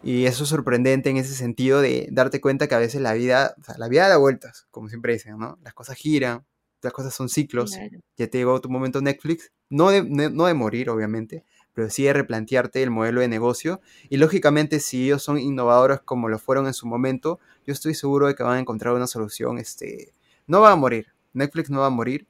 Y 0.02 0.26
eso 0.26 0.44
es 0.44 0.50
sorprendente 0.50 1.10
en 1.10 1.18
ese 1.18 1.34
sentido 1.34 1.82
de 1.82 2.08
darte 2.12 2.40
cuenta 2.40 2.68
que 2.68 2.76
a 2.76 2.80
veces 2.80 3.02
la 3.02 3.14
vida, 3.14 3.56
o 3.60 3.64
sea, 3.64 3.78
la 3.78 3.90
vida 3.90 4.08
da 4.08 4.16
vueltas, 4.16 4.66
como 4.72 4.88
siempre 4.88 5.12
dicen, 5.12 5.38
¿no? 5.38 5.58
Las 5.62 5.74
cosas 5.74 5.98
giran, 5.98 6.46
las 6.82 6.94
cosas 6.94 7.14
son 7.14 7.30
ciclos. 7.30 7.78
Ya 8.18 8.28
te 8.28 8.38
llegó 8.38 8.60
tu 8.62 8.70
momento 8.70 9.02
Netflix, 9.02 9.52
no 9.70 9.90
de, 9.90 10.04
no 10.04 10.46
de 10.46 10.54
morir, 10.54 10.90
obviamente, 10.90 11.44
pero 11.74 11.90
sí 11.90 12.04
de 12.04 12.14
replantearte 12.14 12.82
el 12.84 12.92
modelo 12.92 13.22
de 13.22 13.28
negocio. 13.28 13.82
Y 14.10 14.18
lógicamente, 14.18 14.80
si 14.80 15.06
ellos 15.06 15.24
son 15.24 15.40
innovadores 15.40 16.00
como 16.02 16.30
lo 16.30 16.40
fueron 16.40 16.68
en 16.68 16.74
su 16.74 16.88
momento, 16.88 17.40
yo 17.66 17.74
estoy 17.74 17.94
seguro 17.94 18.28
de 18.28 18.36
que 18.36 18.44
van 18.44 18.58
a 18.58 18.60
encontrar 18.60 18.94
una 18.94 19.08
solución. 19.08 19.58
Este, 19.58 20.14
no 20.48 20.62
va 20.62 20.72
a 20.72 20.76
morir, 20.76 21.08
Netflix 21.34 21.70
no 21.70 21.82
va 21.82 21.88
a 21.88 21.92
morir, 21.92 22.28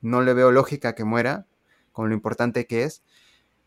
no 0.00 0.22
le 0.22 0.34
veo 0.34 0.50
lógica 0.50 0.94
que 0.94 1.04
muera, 1.04 1.46
con 1.92 2.08
lo 2.08 2.14
importante 2.14 2.66
que 2.66 2.84
es, 2.84 3.02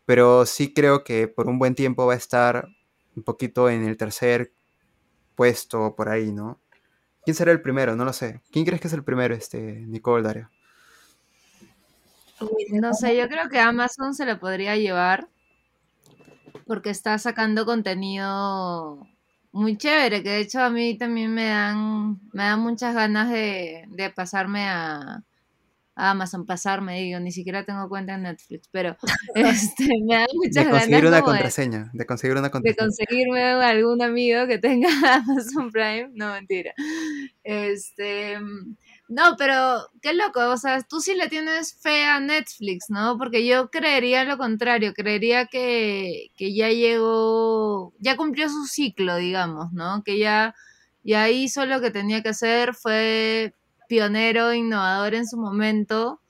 pero 0.06 0.46
sí 0.46 0.72
creo 0.72 1.04
que 1.04 1.28
por 1.28 1.48
un 1.48 1.58
buen 1.58 1.74
tiempo 1.74 2.06
va 2.06 2.14
a 2.14 2.16
estar 2.16 2.68
un 3.16 3.22
poquito 3.22 3.70
en 3.70 3.84
el 3.84 3.96
tercer 3.96 4.52
puesto 5.34 5.94
por 5.94 6.08
ahí, 6.08 6.32
¿no? 6.32 6.60
¿Quién 7.24 7.34
será 7.34 7.52
el 7.52 7.62
primero? 7.62 7.96
No 7.96 8.04
lo 8.04 8.12
sé. 8.12 8.40
¿Quién 8.50 8.64
crees 8.64 8.80
que 8.80 8.88
es 8.88 8.94
el 8.94 9.04
primero, 9.04 9.34
este, 9.34 9.60
Nicole 9.86 10.22
Dario? 10.22 10.50
No 12.72 12.92
sé, 12.92 13.16
yo 13.16 13.28
creo 13.28 13.48
que 13.48 13.58
Amazon 13.58 14.14
se 14.14 14.26
lo 14.26 14.38
podría 14.38 14.76
llevar 14.76 15.28
porque 16.66 16.90
está 16.90 17.18
sacando 17.18 17.64
contenido 17.64 19.06
muy 19.52 19.76
chévere, 19.76 20.22
que 20.22 20.30
de 20.30 20.40
hecho 20.40 20.60
a 20.60 20.70
mí 20.70 20.98
también 20.98 21.32
me 21.32 21.46
dan, 21.46 22.20
me 22.32 22.42
dan 22.42 22.60
muchas 22.60 22.94
ganas 22.94 23.30
de 23.30 24.12
pasarme 24.14 24.68
a, 24.68 25.22
Amazon, 25.96 26.44
pasarme, 26.44 27.00
digo, 27.00 27.20
ni 27.20 27.30
siquiera 27.30 27.64
tengo 27.64 27.88
cuenta 27.88 28.14
en 28.14 28.22
Netflix, 28.22 28.68
pero 28.70 28.96
este, 29.34 29.88
me 30.06 30.16
da 30.16 30.26
muchas 30.34 30.64
de 30.64 30.70
conseguir 30.70 31.06
una 31.06 31.22
contraseña, 31.22 31.90
de, 31.92 32.06
conseguir 32.06 32.36
una 32.36 32.50
contraseña. 32.50 32.74
De 32.74 32.88
conseguirme 32.88 33.42
algún 33.42 34.02
amigo 34.02 34.46
que 34.46 34.58
tenga 34.58 34.88
Amazon 35.14 35.70
Prime, 35.70 36.10
no 36.14 36.32
mentira. 36.32 36.72
Este, 37.44 38.38
no, 39.08 39.36
pero 39.36 39.86
qué 40.02 40.14
loco, 40.14 40.40
o 40.50 40.56
sea, 40.56 40.82
tú 40.82 41.00
sí 41.00 41.14
le 41.14 41.28
tienes 41.28 41.78
fe 41.80 42.04
a 42.04 42.18
Netflix, 42.20 42.86
¿no? 42.88 43.16
Porque 43.18 43.46
yo 43.46 43.70
creería 43.70 44.24
lo 44.24 44.38
contrario, 44.38 44.94
creería 44.94 45.46
que, 45.46 46.30
que 46.36 46.54
ya 46.54 46.70
llegó, 46.70 47.92
ya 48.00 48.16
cumplió 48.16 48.48
su 48.48 48.64
ciclo, 48.66 49.16
digamos, 49.16 49.72
¿no? 49.72 50.02
Que 50.04 50.18
ya, 50.18 50.54
ya 51.02 51.28
hizo 51.30 51.66
lo 51.66 51.80
que 51.80 51.90
tenía 51.90 52.22
que 52.22 52.30
hacer, 52.30 52.74
fue 52.74 53.54
pionero, 53.88 54.52
innovador 54.54 55.14
en 55.14 55.26
su 55.26 55.36
momento, 55.36 56.20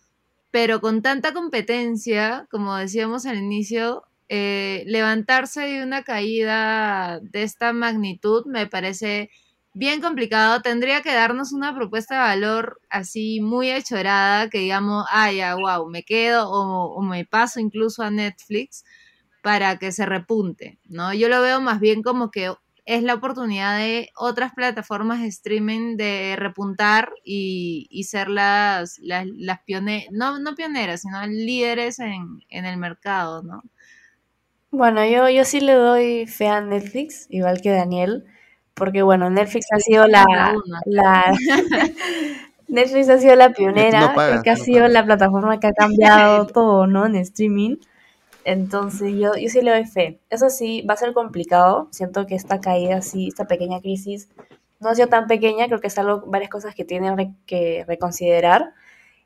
pero 0.51 0.81
con 0.81 1.03
tanta 1.03 1.33
competencia, 1.33 2.47
como 2.51 2.77
decíamos 2.77 3.27
al 3.27 3.39
inicio, 3.39 4.05
eh, 4.29 4.85
levantarse 4.87 5.61
de 5.63 5.83
una 5.83 6.03
caída 6.03 7.21
de 7.21 7.43
esta 7.43 7.73
magnitud 7.73 8.47
me 8.47 8.67
parece 8.67 9.31
bien 9.75 10.01
complicado. 10.01 10.63
Tendría 10.63 11.03
que 11.03 11.13
darnos 11.13 11.53
una 11.53 11.75
propuesta 11.75 12.15
de 12.15 12.21
valor 12.21 12.81
así 12.91 13.41
muy 13.41 13.71
hechorada 13.71 14.49
que 14.49 14.59
digamos, 14.59 15.05
ah, 15.11 15.31
ya, 15.33 15.57
wow, 15.57 15.89
me 15.89 16.05
quedo 16.05 16.49
o, 16.51 17.03
me 17.03 17.25
paso 17.27 17.61
incluso 17.61 18.03
a 18.03 18.11
Netflix 18.11 18.85
para 19.43 19.79
que 19.79 19.93
se 19.93 20.07
repunte, 20.07 20.79
¿no? 20.87 21.13
Yo 21.13 21.29
lo 21.29 21.43
veo 21.43 21.61
más 21.61 21.81
bien 21.81 22.03
como 22.03 22.31
que 22.31 22.55
es 22.85 23.03
la 23.03 23.15
oportunidad 23.15 23.79
de 23.79 24.11
otras 24.17 24.53
plataformas 24.53 25.21
de 25.21 25.29
streaming 25.29 25.97
de 25.97 26.37
repuntar 26.37 27.13
y, 27.25 28.07
ser 28.09 28.29
las, 28.29 28.99
las, 29.01 29.27
pioneras, 29.65 30.09
no, 30.13 30.39
no 30.39 30.55
pioneras, 30.55 31.03
sino 31.03 31.27
líderes 31.27 31.99
en, 31.99 32.41
en 32.49 32.65
el 32.65 32.77
mercado, 32.77 33.43
¿no? 33.43 33.63
Bueno, 34.71 35.07
yo, 35.07 35.29
yo 35.29 35.45
sí 35.45 35.61
le 35.61 35.75
doy 35.75 36.27
fe 36.27 36.49
a 36.49 36.61
Netflix, 36.61 37.27
igual 37.31 37.61
que 37.61 37.71
Daniel 37.71 38.25
porque 38.75 39.03
bueno, 39.03 39.31
Netflix 39.31 39.67
ha 39.73 39.79
sido 39.79 40.07
la, 40.07 40.25
la 40.85 41.33
Netflix 42.69 43.09
ha 43.09 43.19
sido 43.19 43.37
la 43.37 43.51
pionera, 43.51 44.15
que 44.43 44.51
ha 44.51 44.57
sido 44.57 44.89
la 44.89 45.05
plataforma 45.05 45.61
que 45.61 45.69
ha 45.69 45.73
cambiado 45.73 46.47
todo, 46.53 46.87
¿no? 46.87 47.07
En 47.07 47.15
streaming. 47.17 47.77
Entonces 48.45 49.15
yo, 49.15 49.35
yo 49.37 49.49
sí 49.49 49.61
le 49.63 49.71
doy 49.71 49.87
fe. 49.87 50.21
Eso 50.31 50.51
sí, 50.51 50.83
va 50.83 50.95
a 50.95 50.97
ser 50.99 51.13
complicado. 51.15 51.89
Siento 51.91 52.27
que 52.27 52.35
esta 52.35 52.61
caída, 52.61 53.03
sí, 53.03 53.29
esta 53.29 53.47
pequeña 53.47 53.81
crisis, 53.81 54.29
no 54.81 54.91
ha 54.91 54.95
sido 54.95 55.09
tan 55.09 55.27
pequeña, 55.27 55.67
creo 55.67 55.81
que 55.81 55.87
es 55.89 55.99
algo, 55.99 56.25
varias 56.27 56.51
cosas 56.51 56.75
que 56.75 56.85
tienen 56.85 57.37
que 57.47 57.85
reconsiderar. 57.87 58.75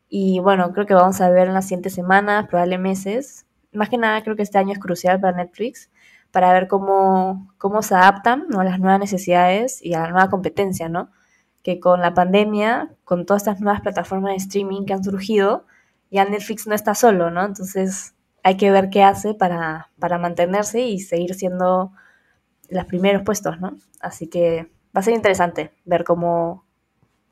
Y 0.08 0.40
bueno, 0.40 0.72
creo 0.72 0.86
que 0.86 0.94
vamos 0.94 1.20
a 1.20 1.30
ver 1.30 1.48
en 1.48 1.54
las 1.54 1.66
siguientes 1.66 1.94
semanas, 1.94 2.46
probablemente 2.48 3.10
meses. 3.10 3.46
Más 3.72 3.88
que 3.90 3.98
nada, 3.98 4.22
creo 4.22 4.36
que 4.36 4.42
este 4.42 4.58
año 4.58 4.72
es 4.72 4.78
crucial 4.78 5.20
para 5.20 5.36
Netflix 5.36 5.90
para 6.30 6.52
ver 6.52 6.68
cómo, 6.68 7.52
cómo 7.58 7.82
se 7.82 7.94
adaptan 7.94 8.46
a 8.56 8.64
las 8.64 8.78
nuevas 8.78 9.00
necesidades 9.00 9.84
y 9.84 9.94
a 9.94 10.00
la 10.00 10.10
nueva 10.10 10.30
competencia, 10.30 10.88
¿no? 10.88 11.10
Que 11.62 11.80
con 11.80 12.00
la 12.00 12.14
pandemia, 12.14 12.90
con 13.04 13.26
todas 13.26 13.42
estas 13.42 13.60
nuevas 13.60 13.80
plataformas 13.80 14.32
de 14.32 14.36
streaming 14.36 14.84
que 14.84 14.92
han 14.92 15.04
surgido, 15.04 15.64
ya 16.10 16.24
Netflix 16.24 16.66
no 16.66 16.74
está 16.74 16.94
solo, 16.94 17.30
¿no? 17.30 17.44
Entonces 17.44 18.14
hay 18.42 18.56
que 18.56 18.70
ver 18.70 18.90
qué 18.90 19.02
hace 19.02 19.34
para, 19.34 19.90
para 19.98 20.18
mantenerse 20.18 20.80
y 20.80 21.00
seguir 21.00 21.34
siendo 21.34 21.92
los 22.68 22.84
primeros 22.84 23.22
puestos, 23.22 23.60
¿no? 23.60 23.76
Así 24.00 24.28
que 24.28 24.70
va 24.96 25.00
a 25.00 25.02
ser 25.02 25.14
interesante 25.14 25.72
ver 25.84 26.04
cómo, 26.04 26.64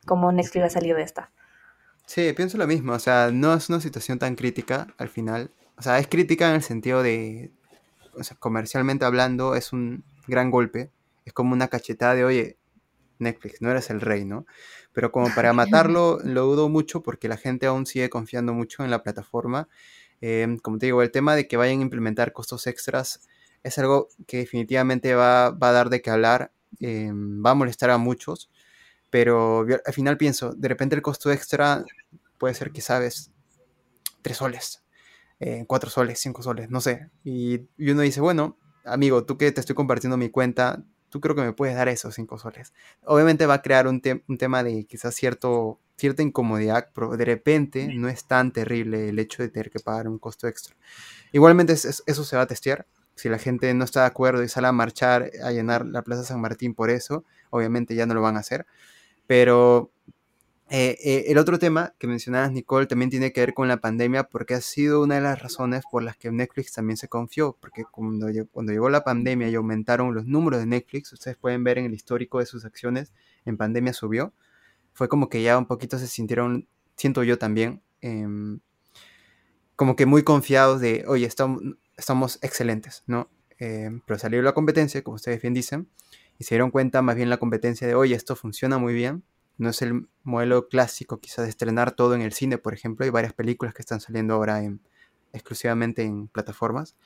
cómo 0.07 0.33
Netflix 0.33 0.63
va 0.63 0.67
a 0.67 0.71
salir 0.71 0.97
de 0.97 1.03
esta. 1.03 1.31
Sí, 2.07 2.33
pienso 2.35 2.57
lo 2.57 2.67
mismo, 2.67 2.93
o 2.93 2.99
sea, 2.99 3.31
no 3.33 3.53
es 3.55 3.69
una 3.69 3.81
situación 3.81 4.19
tan 4.19 4.37
crítica 4.37 4.87
al 4.99 5.09
final. 5.09 5.51
O 5.77 5.83
sea, 5.83 5.99
es 5.99 6.07
crítica 6.07 6.49
en 6.49 6.55
el 6.55 6.63
sentido 6.63 7.03
de, 7.03 7.51
o 8.15 8.23
sea, 8.23 8.37
comercialmente 8.39 9.05
hablando, 9.05 9.55
es 9.55 9.73
un 9.73 10.05
gran 10.27 10.51
golpe. 10.51 10.91
Es 11.25 11.33
como 11.33 11.53
una 11.53 11.69
cachetada 11.69 12.15
de, 12.15 12.25
oye, 12.25 12.57
Netflix, 13.19 13.61
no 13.61 13.71
eres 13.71 13.91
el 13.91 14.01
rey, 14.01 14.25
¿no? 14.25 14.47
Pero 14.93 15.13
como 15.13 15.35
para 15.35 15.53
matarlo, 15.53 16.19
lo 16.23 16.45
dudo 16.45 16.69
mucho 16.69 17.03
porque 17.03 17.29
la 17.29 17.37
gente 17.37 17.67
aún 17.67 17.87
sigue 17.87 18.09
confiando 18.09 18.55
mucho 18.55 18.85
en 18.85 18.91
la 18.91 19.03
plataforma. 19.03 19.69
Em, 20.21 20.59
como 20.59 20.79
te 20.79 20.87
digo, 20.87 21.03
el 21.03 21.11
tema 21.11 21.35
de 21.35 21.47
que 21.49 21.57
vayan 21.57 21.81
a 21.81 21.83
implementar 21.83 22.33
costos 22.33 22.67
extras 22.67 23.21
es 23.63 23.79
algo 23.79 24.09
que 24.27 24.39
definitivamente 24.39 25.15
va, 25.15 25.47
a 25.47 25.73
dar 25.73 25.91
de 25.91 26.01
qué 26.03 26.11
hablar, 26.11 26.53
em, 26.81 27.45
va 27.45 27.51
a 27.51 27.55
molestar 27.55 27.91
a 27.91 27.99
muchos, 27.99 28.51
pero 29.11 29.67
al 29.85 29.93
final 29.95 30.17
pienso, 30.17 30.53
de 30.53 30.69
repente 30.69 30.95
el 30.95 31.03
costo 31.03 31.33
extra 31.33 31.85
puede 32.39 32.55
ser 32.55 32.73
que 32.73 32.81
sabes, 32.81 33.31
tres 34.23 34.39
soles, 34.39 34.85
eh, 35.41 35.65
cuatro 35.67 35.91
soles, 35.91 36.19
cinco 36.21 36.43
soles, 36.43 36.71
no 36.71 36.81
sé. 36.81 37.11
Y, 37.25 37.61
uno 37.79 38.03
dice, 38.03 38.21
bueno, 38.21 38.57
amigo, 38.85 39.25
tú 39.25 39.39
que 39.39 39.51
te 39.53 39.61
estoy 39.61 39.75
compartiendo 39.75 40.17
mi 40.17 40.31
cuenta, 40.31 40.85
tú 41.11 41.21
creo 41.21 41.35
que 41.35 41.43
me 41.43 41.53
puedes 41.53 41.77
dar 41.77 41.89
esos 41.89 42.15
cinco 42.15 42.39
soles. 42.39 42.73
Obviamente 43.05 43.47
va 43.47 43.55
a 43.55 43.63
crear 43.63 43.87
un, 43.89 44.03
un 44.29 44.39
tema 44.39 44.63
de 44.63 44.85
quizás 44.87 45.15
cierto, 45.15 45.81
cierta 45.97 46.23
incomodidad, 46.23 46.91
pero 46.95 47.17
de 47.17 47.25
repente 47.25 47.89
no 47.95 48.09
es 48.09 48.25
tan 48.25 48.53
terrible 48.53 49.09
el 49.09 49.19
hecho 49.19 49.43
de 49.43 49.49
tener 49.49 49.71
que 49.71 49.81
pagar 49.81 50.09
un 50.09 50.19
costo 50.19 50.47
extra. 50.47 50.77
Igualmente 51.33 51.73
eso 51.73 52.25
se 52.25 52.37
va 52.37 52.43
a 52.43 52.47
testear. 52.47 52.87
Si 53.15 53.29
la 53.29 53.39
gente 53.39 53.73
no 53.73 53.85
está 53.85 54.01
de 54.01 54.07
acuerdo 54.07 54.43
y 54.43 54.49
sale 54.49 54.67
a 54.67 54.73
marchar, 54.73 55.31
a 55.43 55.51
llenar 55.51 55.87
la 55.87 56.03
Plaza 56.03 56.23
San 56.23 56.41
Martín 56.41 56.75
por 56.75 56.91
eso, 56.91 57.25
obviamente 57.51 57.95
ya 57.95 58.05
no 58.05 58.15
lo 58.15 58.21
van 58.21 58.37
a 58.37 58.41
hacer. 58.41 58.67
Pero 59.27 59.91
eh, 60.69 60.99
eh, 61.05 61.25
el 61.29 61.39
otro 61.39 61.59
tema 61.61 61.95
que 61.97 62.09
mencionabas, 62.09 62.51
Nicole, 62.51 62.87
también 62.87 63.09
tiene 63.09 63.33
que 63.33 63.41
ver 63.41 63.55
con 63.55 63.69
la 63.69 63.77
pandemia 63.77 64.25
porque 64.25 64.55
ha 64.55 64.61
sido 64.61 65.03
una 65.03 65.15
de 65.15 65.21
las 65.21 65.41
razones 65.41 65.85
por 65.89 66.03
las 66.03 66.17
que 66.17 66.33
Netflix 66.33 66.73
también 66.73 66.97
se 66.97 67.07
confió, 67.07 67.57
porque 67.61 67.85
cuando, 67.85 68.27
cuando 68.51 68.73
llegó 68.73 68.91
la 68.91 69.05
pandemia 69.05 69.49
y 69.49 69.55
aumentaron 69.55 70.13
los 70.13 70.27
números 70.27 70.59
de 70.59 70.67
Netflix, 70.67 71.13
ustedes 71.13 71.37
pueden 71.37 71.63
ver 71.63 71.79
en 71.79 71.87
el 71.87 71.95
histórico 71.95 72.41
de 72.41 72.47
sus 72.47 72.65
acciones, 72.65 73.13
en 73.45 73.57
pandemia 73.57 73.93
subió, 73.93 74.33
fue 74.97 75.09
como 75.09 75.29
que 75.29 75.43
ya 75.43 75.59
un 75.59 75.67
poquito 75.67 75.99
se 75.99 76.07
sintieron, 76.07 76.67
siento 76.97 77.23
yo 77.23 77.39
también, 77.39 77.83
em, 78.01 78.61
como 79.77 79.95
que 79.95 80.07
muy 80.07 80.23
confiados 80.23 80.81
de, 80.81 81.05
oye, 81.07 81.27
estamos, 81.27 81.61
estamos 81.99 82.39
excelentes, 82.41 83.05
¿no? 83.07 83.29
Em, 83.59 84.01
pero 84.07 84.19
salió 84.19 84.41
la 84.41 84.55
competencia, 84.55 85.03
como 85.03 85.17
ustedes 85.17 85.43
bien 85.43 85.53
dicen, 85.53 85.89
y 86.39 86.45
se 86.45 86.55
dieron 86.55 86.71
cuenta 86.71 87.03
más 87.03 87.15
bien 87.15 87.29
la 87.29 87.37
competencia 87.37 87.87
de, 87.87 87.95
oye, 87.95 88.15
esto 88.15 88.37
funciona 88.37 88.79
muy 88.79 88.95
bien, 88.95 89.23
no 89.59 89.69
es 89.69 89.83
el 89.83 90.09
modelo 90.23 90.69
clásico 90.69 91.21
quizás 91.21 91.45
de 91.45 91.51
estrenar 91.51 91.93
todo 91.93 92.15
en 92.15 92.23
el 92.23 92.33
cine, 92.33 92.57
por 92.59 92.75
ejemplo. 92.75 93.05
Hay 93.05 93.11
varias 93.11 93.33
películas 93.35 93.75
que 93.75 93.83
están 93.83 94.01
saliendo 94.01 94.35
ahora 94.35 94.63
en, 94.63 94.81
exclusivamente 95.33 96.03
en 96.03 96.29
plataformas. 96.29 96.97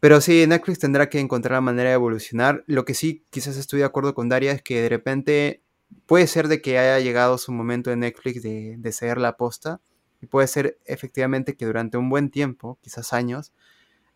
Pero 0.00 0.20
sí, 0.20 0.44
Netflix 0.46 0.80
tendrá 0.80 1.08
que 1.08 1.20
encontrar 1.20 1.52
la 1.54 1.60
manera 1.60 1.90
de 1.90 1.94
evolucionar. 1.94 2.64
Lo 2.66 2.84
que 2.84 2.94
sí, 2.94 3.24
quizás 3.30 3.56
estoy 3.56 3.80
de 3.80 3.84
acuerdo 3.84 4.14
con 4.14 4.28
Daria, 4.28 4.52
es 4.52 4.62
que 4.62 4.82
de 4.82 4.88
repente 4.88 5.61
puede 6.06 6.26
ser 6.26 6.48
de 6.48 6.60
que 6.60 6.78
haya 6.78 6.98
llegado 7.00 7.38
su 7.38 7.52
momento 7.52 7.90
de 7.90 7.96
Netflix 7.96 8.42
de, 8.42 8.76
de 8.78 8.92
ceder 8.92 9.18
la 9.18 9.28
aposta. 9.28 9.80
Y 10.20 10.26
puede 10.26 10.46
ser 10.46 10.78
efectivamente 10.84 11.56
que 11.56 11.66
durante 11.66 11.98
un 11.98 12.08
buen 12.08 12.30
tiempo, 12.30 12.78
quizás 12.80 13.12
años, 13.12 13.52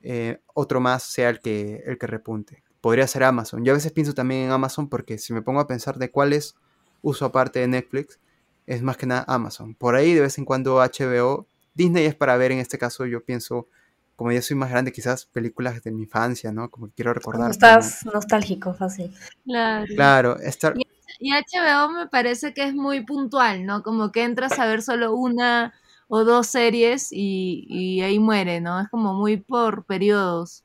eh, 0.09 0.41
otro 0.55 0.79
más 0.81 1.03
sea 1.03 1.31
el 1.31 1.41
que, 1.41 1.83
el 1.85 1.99
que 1.99 2.07
repunte. 2.07 2.63
Podría 2.81 3.09
ser 3.09 3.25
Amazon. 3.25 3.65
Yo 3.65 3.73
a 3.73 3.75
veces 3.75 3.91
pienso 3.91 4.15
también 4.15 4.43
en 4.43 4.51
Amazon 4.53 4.89
porque 4.89 5.19
si 5.19 5.33
me 5.33 5.43
pongo 5.43 5.59
a 5.59 5.67
pensar 5.67 5.99
de 5.99 6.13
cuáles 6.13 6.55
uso 7.03 7.25
aparte 7.25 7.59
de 7.59 7.67
Netflix 7.67 8.21
es 8.67 8.83
más 8.83 8.97
que 8.97 9.07
nada 9.07 9.25
Amazon. 9.27 9.75
Por 9.75 9.97
ahí 9.97 10.15
de 10.15 10.21
vez 10.21 10.39
en 10.39 10.45
cuando 10.45 10.77
HBO, 10.77 11.49
Disney 11.75 12.05
es 12.05 12.15
para 12.15 12.37
ver 12.37 12.53
en 12.53 12.59
este 12.59 12.79
caso, 12.79 13.05
yo 13.07 13.25
pienso, 13.25 13.67
como 14.15 14.31
ya 14.31 14.43
soy 14.43 14.57
más 14.57 14.71
grande, 14.71 14.93
quizás 14.93 15.27
películas 15.27 15.83
de 15.83 15.91
mi 15.91 16.03
infancia, 16.03 16.53
¿no? 16.53 16.71
Como 16.71 16.89
quiero 16.91 17.13
recordar. 17.13 17.51
Estás 17.51 18.05
nostálgico, 18.07 18.75
fácil. 18.75 19.13
Claro. 19.45 19.87
Claro, 19.95 20.39
estar... 20.39 20.75
Y, 21.19 21.33
HBO 21.33 21.91
me 21.91 22.07
parece 22.09 22.55
que 22.55 22.65
es 22.65 22.75
muy 22.75 23.05
puntual, 23.05 23.65
¿no? 23.65 23.83
Como 23.83 24.13
que 24.13 24.25
entras 24.25 24.59
a 24.59 24.67
ver 24.67 24.83
solo 24.83 25.15
una 25.15 25.75
o 26.09 26.25
dos 26.25 26.47
series 26.47 27.09
y, 27.11 28.01
ahí 28.03 28.19
muere, 28.19 28.61
¿no? 28.61 28.81
Es 28.81 28.89
como 28.89 29.15
muy 29.15 29.37
por 29.37 29.85
periodos. 29.85 30.65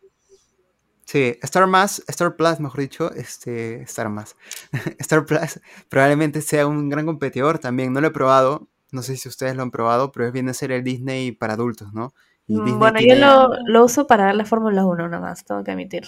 Sí, 1.05 1.37
Star 1.41 1.67
Más, 1.67 2.03
Star 2.07 2.35
Plus, 2.35 2.59
mejor 2.59 2.79
dicho, 2.79 3.11
este, 3.13 3.81
Star 3.83 4.09
Más. 4.09 4.35
Star 4.99 5.25
Plus 5.25 5.59
probablemente 5.89 6.41
sea 6.41 6.67
un 6.67 6.89
gran 6.89 7.05
competidor 7.05 7.59
también. 7.59 7.91
No 7.91 8.01
lo 8.01 8.07
he 8.07 8.11
probado, 8.11 8.69
no 8.91 9.01
sé 9.01 9.17
si 9.17 9.27
ustedes 9.27 9.55
lo 9.55 9.63
han 9.63 9.71
probado, 9.71 10.11
pero 10.11 10.31
viene 10.31 10.51
a 10.51 10.53
ser 10.53 10.71
el 10.71 10.83
Disney 10.83 11.31
para 11.31 11.53
adultos, 11.53 11.91
¿no? 11.93 12.13
Mm, 12.51 12.79
bueno, 12.79 12.99
yo 12.99 13.15
lo, 13.15 13.49
lo, 13.65 13.85
uso 13.85 14.05
para 14.07 14.25
ver 14.25 14.35
la 14.35 14.45
Fórmula 14.45 14.85
1 14.85 15.07
nomás, 15.07 15.45
tengo 15.45 15.63
que 15.63 15.71
admitir. 15.71 16.03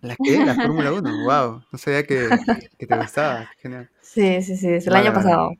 ¿La 0.00 0.16
qué? 0.22 0.44
¿La 0.44 0.54
Fórmula 0.54 0.92
1? 0.92 1.24
¡Wow! 1.24 1.62
No 1.72 1.78
sabía 1.78 2.04
que, 2.04 2.28
que 2.78 2.86
te 2.86 2.96
gustaba. 2.96 3.50
Genial. 3.58 3.90
Sí, 4.00 4.42
sí, 4.42 4.56
sí, 4.56 4.68
es 4.68 4.86
el 4.86 4.96
año 4.96 5.12
pasado. 5.12 5.52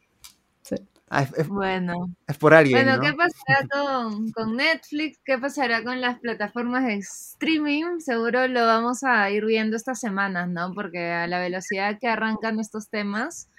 Ah, 1.15 1.27
es, 1.37 1.47
bueno. 1.47 2.11
Es 2.27 2.39
por 2.39 2.55
alguien. 2.55 2.87
Bueno, 2.87 2.99
¿qué 2.99 3.13
pasará 3.13 3.69
con, 4.35 4.57
Netflix? 4.57 5.21
¿Qué 5.23 5.37
pasará 5.37 5.85
con 5.85 6.01
las 6.01 6.19
plataformas 6.21 6.87
de 6.87 6.95
streaming? 6.95 8.01
Seguro 8.01 8.49
lo 8.49 8.65
vamos 8.65 9.05
a 9.05 9.31
ir 9.31 9.45
viendo 9.45 9.77
estas 9.77 10.01
semanas, 10.01 10.49
¿no? 10.49 10.73
Porque 10.73 11.11
a 11.11 11.27
la 11.27 11.39
velocidad 11.39 11.99
que 12.01 12.09
arrancan 12.09 12.59
estos 12.59 12.89
temas, 12.89 13.51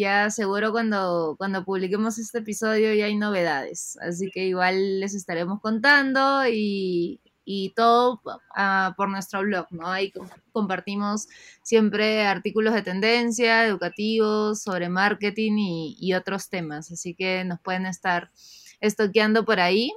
ya 0.00 0.30
seguro 0.30 0.72
cuando, 0.72 1.36
cuando 1.38 1.64
publiquemos 1.64 2.18
este 2.18 2.38
episodio 2.38 2.94
ya 2.94 3.06
hay 3.06 3.16
novedades. 3.16 3.98
Así 4.00 4.30
que 4.30 4.46
igual 4.46 5.00
les 5.00 5.14
estaremos 5.14 5.60
contando 5.60 6.46
y, 6.46 7.20
y 7.48 7.70
todo 7.70 8.20
ah, 8.54 8.92
por 8.96 9.08
nuestro 9.08 9.40
blog, 9.40 9.68
¿no? 9.70 9.86
Ahí 9.86 10.12
compartimos 10.52 11.28
siempre 11.62 12.26
artículos 12.26 12.74
de 12.74 12.82
tendencia, 12.82 13.64
educativos, 13.64 14.60
sobre 14.60 14.88
marketing 14.88 15.52
y, 15.56 16.12
otros 16.14 16.50
temas, 16.50 16.90
así 16.90 17.14
que 17.14 17.44
nos 17.44 17.60
pueden 17.60 17.86
estar 17.86 18.32
estoqueando 18.80 19.44
por 19.44 19.60
ahí. 19.60 19.92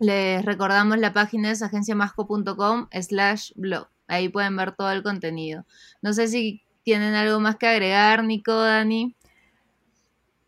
Les 0.00 0.44
recordamos 0.44 0.98
la 0.98 1.12
página 1.12 1.50
es 1.50 1.62
agenciamasco.com 1.62 2.88
slash 2.90 3.52
blog. 3.54 3.88
Ahí 4.08 4.30
pueden 4.30 4.56
ver 4.56 4.74
todo 4.74 4.90
el 4.90 5.02
contenido. 5.02 5.66
No 6.00 6.14
sé 6.14 6.28
si 6.28 6.62
tienen 6.82 7.14
algo 7.14 7.40
más 7.40 7.56
que 7.56 7.66
agregar, 7.66 8.24
Nico, 8.24 8.54
Dani. 8.54 9.14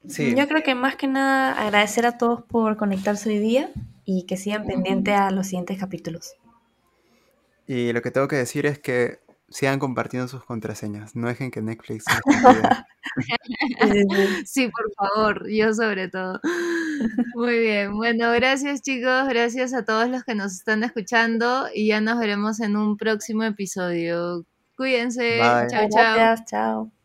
Sí. 0.08 0.34
Yo 0.36 0.46
creo 0.48 0.62
que 0.62 0.74
más 0.74 0.96
que 0.96 1.06
nada 1.06 1.52
agradecer 1.52 2.06
a 2.06 2.18
todos 2.18 2.42
por 2.42 2.76
conectarse 2.76 3.30
hoy 3.30 3.38
día 3.38 3.70
y 4.04 4.26
que 4.26 4.36
sigan 4.36 4.66
pendientes 4.66 5.14
a 5.14 5.30
los 5.30 5.46
siguientes 5.46 5.78
capítulos. 5.78 6.34
Y 7.66 7.92
lo 7.92 8.02
que 8.02 8.10
tengo 8.10 8.28
que 8.28 8.36
decir 8.36 8.66
es 8.66 8.78
que 8.78 9.20
sigan 9.48 9.78
compartiendo 9.78 10.28
sus 10.28 10.44
contraseñas. 10.44 11.16
No 11.16 11.28
dejen 11.28 11.50
que 11.50 11.62
Netflix 11.62 12.04
Sí, 14.44 14.68
por 14.68 14.92
favor, 14.94 15.48
yo 15.48 15.72
sobre 15.72 16.08
todo. 16.08 16.40
Muy 17.34 17.58
bien, 17.58 17.96
bueno, 17.96 18.30
gracias 18.32 18.82
chicos, 18.82 19.28
gracias 19.28 19.72
a 19.72 19.84
todos 19.84 20.08
los 20.08 20.24
que 20.24 20.34
nos 20.34 20.52
están 20.52 20.84
escuchando 20.84 21.68
y 21.72 21.88
ya 21.88 22.00
nos 22.00 22.18
veremos 22.18 22.60
en 22.60 22.76
un 22.76 22.96
próximo 22.96 23.44
episodio. 23.44 24.44
Cuídense, 24.76 25.66
chao, 25.68 25.88
chao. 25.88 26.36
chao. 26.46 27.03